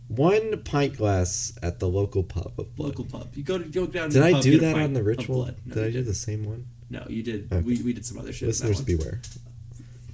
One 0.09 0.63
pint 0.63 0.97
glass 0.97 1.53
at 1.63 1.81
the 1.81 1.89
local 1.89 2.23
pub 2.23 2.53
of 2.59 2.75
blood. 2.77 2.89
Local 2.91 3.05
pub. 3.05 3.29
You 3.35 3.43
go 3.43 3.59
to 3.59 3.65
go 3.65 3.87
down. 3.87 4.11
to 4.11 4.15
Did 4.15 4.23
I 4.23 4.41
do 4.41 4.59
that 4.61 4.77
on 4.77 4.93
the 4.95 5.03
ritual? 5.03 5.47
No, 5.67 5.75
did 5.75 5.85
I 5.85 5.91
do 5.91 6.03
the 6.03 6.15
same 6.15 6.45
one? 6.45 6.67
No, 6.89 7.05
you 7.09 7.23
did. 7.23 7.53
Okay. 7.53 7.61
We, 7.63 7.83
we 7.83 7.93
did 7.93 8.07
some 8.07 8.19
other 8.19 8.33
shit. 8.33 8.49
Listeners 8.49 8.81
beware. 8.81 9.21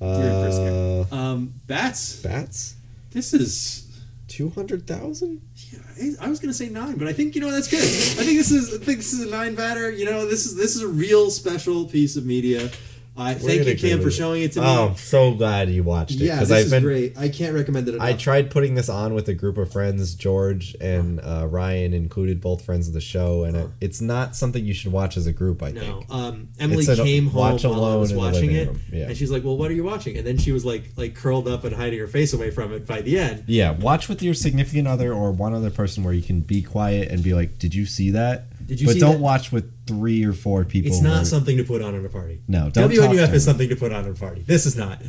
Uh, 0.00 1.04
Um, 1.12 1.54
bats. 1.66 2.16
bats? 2.22 2.74
This 3.12 3.32
is. 3.34 3.80
Two 4.26 4.50
hundred 4.50 4.84
thousand? 4.86 5.42
Yeah, 5.70 6.10
I 6.20 6.28
was 6.28 6.40
gonna 6.40 6.52
say 6.54 6.68
nine, 6.68 6.96
but 6.96 7.06
I 7.06 7.12
think 7.12 7.36
you 7.36 7.40
know 7.40 7.52
that's 7.52 7.68
good. 7.68 7.78
I 7.78 8.24
think 8.24 8.36
this 8.38 8.50
is. 8.50 8.74
I 8.74 8.78
think 8.78 8.98
this 8.98 9.12
is 9.12 9.20
a 9.20 9.30
nine 9.30 9.54
batter. 9.54 9.92
You 9.92 10.06
know, 10.06 10.26
this 10.26 10.44
is 10.46 10.56
this 10.56 10.74
is 10.74 10.82
a 10.82 10.88
real 10.88 11.30
special 11.30 11.84
piece 11.86 12.16
of 12.16 12.24
media. 12.26 12.68
I 13.16 13.34
thank 13.34 13.64
you, 13.66 13.76
Cam, 13.76 14.00
for 14.02 14.10
showing 14.10 14.42
it 14.42 14.52
to 14.52 14.60
me. 14.60 14.66
Oh, 14.66 14.94
so 14.96 15.34
glad 15.34 15.68
you 15.70 15.84
watched 15.84 16.12
it 16.12 16.16
yeah, 16.24 16.40
this 16.40 16.50
I've 16.50 16.64
is 16.66 16.70
been. 16.70 16.82
great. 16.82 17.16
I 17.16 17.28
can't 17.28 17.54
recommend 17.54 17.86
it 17.88 17.94
enough. 17.94 18.04
I 18.06 18.14
tried 18.14 18.50
putting 18.50 18.74
this 18.74 18.88
on 18.88 19.14
with 19.14 19.28
a 19.28 19.34
group 19.34 19.56
of 19.56 19.70
friends. 19.70 20.14
George 20.14 20.74
and 20.80 21.20
uh, 21.20 21.46
Ryan 21.48 21.94
included 21.94 22.40
both 22.40 22.64
friends 22.64 22.88
of 22.88 22.94
the 22.94 23.00
show, 23.00 23.44
and 23.44 23.56
it, 23.56 23.70
it's 23.80 24.00
not 24.00 24.34
something 24.34 24.64
you 24.64 24.74
should 24.74 24.90
watch 24.90 25.16
as 25.16 25.26
a 25.28 25.32
group. 25.32 25.62
I 25.62 25.70
No, 25.70 25.80
think. 25.80 26.06
um, 26.10 26.48
Emily 26.58 26.84
came 26.86 27.26
home 27.26 27.34
while 27.34 27.56
I 27.56 27.68
alone 27.68 28.00
was 28.00 28.12
watching 28.12 28.50
it, 28.52 28.70
yeah. 28.92 29.06
and 29.06 29.16
she's 29.16 29.30
like, 29.30 29.44
"Well, 29.44 29.56
what 29.56 29.70
are 29.70 29.74
you 29.74 29.84
watching?" 29.84 30.16
And 30.16 30.26
then 30.26 30.38
she 30.38 30.50
was 30.50 30.64
like, 30.64 30.84
like 30.96 31.14
curled 31.14 31.46
up 31.46 31.62
and 31.64 31.74
hiding 31.74 32.00
her 32.00 32.08
face 32.08 32.32
away 32.32 32.50
from 32.50 32.72
it 32.72 32.84
by 32.86 33.00
the 33.00 33.18
end. 33.18 33.44
Yeah, 33.46 33.70
watch 33.70 34.08
with 34.08 34.22
your 34.22 34.34
significant 34.34 34.88
other 34.88 35.12
or 35.12 35.30
one 35.30 35.54
other 35.54 35.70
person 35.70 36.02
where 36.02 36.14
you 36.14 36.22
can 36.22 36.40
be 36.40 36.62
quiet 36.62 37.10
and 37.12 37.22
be 37.22 37.32
like, 37.32 37.58
"Did 37.58 37.74
you 37.76 37.86
see 37.86 38.10
that?" 38.10 38.46
Did 38.66 38.80
you 38.80 38.86
but 38.86 38.98
don't 38.98 39.12
that? 39.16 39.20
watch 39.20 39.52
with 39.52 39.70
three 39.86 40.24
or 40.24 40.32
four 40.32 40.64
people. 40.64 40.90
It's 40.90 41.02
not 41.02 41.16
where- 41.16 41.24
something 41.24 41.56
to 41.56 41.64
put 41.64 41.82
on 41.82 41.94
at 41.94 42.04
a 42.04 42.08
party. 42.08 42.40
No, 42.48 42.70
don't 42.70 42.90
talk 42.90 43.10
WNUF 43.10 43.32
is 43.32 43.44
something 43.44 43.68
to 43.68 43.76
put 43.76 43.92
on 43.92 44.04
at 44.04 44.10
a 44.10 44.14
party. 44.14 44.42
This 44.46 44.66
is 44.66 44.76
not. 44.76 45.00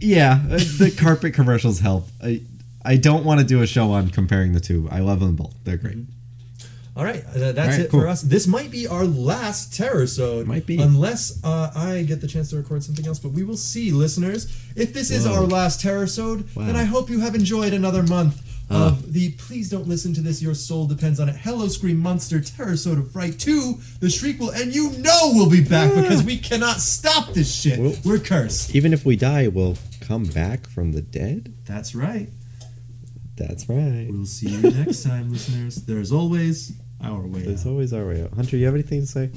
Yeah, 0.00 0.40
uh, 0.50 0.58
the 0.78 0.94
carpet 0.98 1.32
commercials 1.34 1.80
help. 1.80 2.08
I 2.22 2.42
I 2.84 2.96
don't 2.96 3.24
want 3.24 3.40
to 3.40 3.46
do 3.46 3.62
a 3.62 3.66
show 3.66 3.92
on 3.92 4.10
comparing 4.10 4.52
the 4.52 4.60
two. 4.60 4.88
I 4.90 4.98
love 5.00 5.20
them 5.20 5.36
both. 5.36 5.54
They're 5.64 5.76
great. 5.76 5.98
All 6.94 7.04
right, 7.04 7.24
uh, 7.24 7.52
that's 7.52 7.58
All 7.58 7.66
right, 7.68 7.80
it 7.80 7.90
cool. 7.90 8.00
for 8.00 8.08
us. 8.08 8.20
This 8.20 8.46
might 8.46 8.70
be 8.70 8.86
our 8.86 9.04
last 9.06 9.74
terror 9.74 10.06
so 10.06 10.44
Might 10.44 10.66
be. 10.66 10.76
unless 10.78 11.42
uh, 11.42 11.70
I 11.74 12.02
get 12.02 12.20
the 12.20 12.26
chance 12.26 12.50
to 12.50 12.56
record 12.56 12.84
something 12.84 13.06
else. 13.06 13.18
But 13.18 13.30
we 13.32 13.44
will 13.44 13.56
see, 13.56 13.92
listeners. 13.92 14.46
If 14.76 14.92
this 14.92 15.10
is 15.10 15.24
our 15.26 15.40
last 15.42 15.80
terror 15.80 16.06
Wow. 16.18 16.42
then 16.66 16.76
I 16.76 16.84
hope 16.84 17.08
you 17.08 17.20
have 17.20 17.34
enjoyed 17.34 17.72
another 17.72 18.02
month 18.02 18.42
Ah. 18.72 18.88
of 18.88 19.12
the 19.12 19.32
Please 19.32 19.68
Don't 19.70 19.86
Listen 19.86 20.14
to 20.14 20.20
This. 20.20 20.40
Your 20.42 20.54
soul 20.54 20.86
depends 20.86 21.20
on 21.20 21.28
it. 21.28 21.36
Hello, 21.36 21.68
Scream 21.68 21.98
Monster 21.98 22.40
Terror 22.40 22.76
Sode 22.76 22.98
of 22.98 23.10
Fright 23.12 23.38
Two, 23.38 23.74
the 24.00 24.08
Shriek 24.08 24.38
will, 24.40 24.50
and 24.50 24.74
you 24.74 24.90
know 24.98 25.30
we'll 25.34 25.50
be 25.50 25.62
back 25.62 25.94
because 25.94 26.22
we 26.22 26.38
cannot 26.38 26.80
stop 26.80 27.32
this 27.34 27.54
shit. 27.54 27.78
Well- 27.78 27.94
We're 28.04 28.18
cursed. 28.18 28.74
Even 28.74 28.92
if 28.92 29.04
we 29.04 29.16
die, 29.16 29.48
we'll 29.48 29.76
come 30.00 30.24
back 30.24 30.68
from 30.68 30.92
the 30.92 31.02
dead. 31.02 31.54
That's 31.66 31.94
right. 31.94 32.28
That's 33.36 33.68
right. 33.68 34.08
We'll 34.10 34.26
see 34.26 34.48
you 34.50 34.70
next 34.70 35.02
time, 35.04 35.32
listeners. 35.32 35.76
There's 35.76 36.12
always 36.12 36.72
our 37.02 37.26
way. 37.26 37.42
There's 37.42 37.66
out. 37.66 37.70
always 37.70 37.92
our 37.92 38.06
way 38.06 38.22
out. 38.22 38.32
Hunter, 38.34 38.56
you 38.56 38.66
have 38.66 38.74
anything 38.74 39.00
to 39.00 39.06
say? 39.06 39.30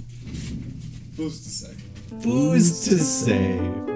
Who's 1.17 1.43
to 1.43 1.50
say? 1.50 1.74
Who's 2.24 2.86
to 2.86 2.98
say? 3.00 3.95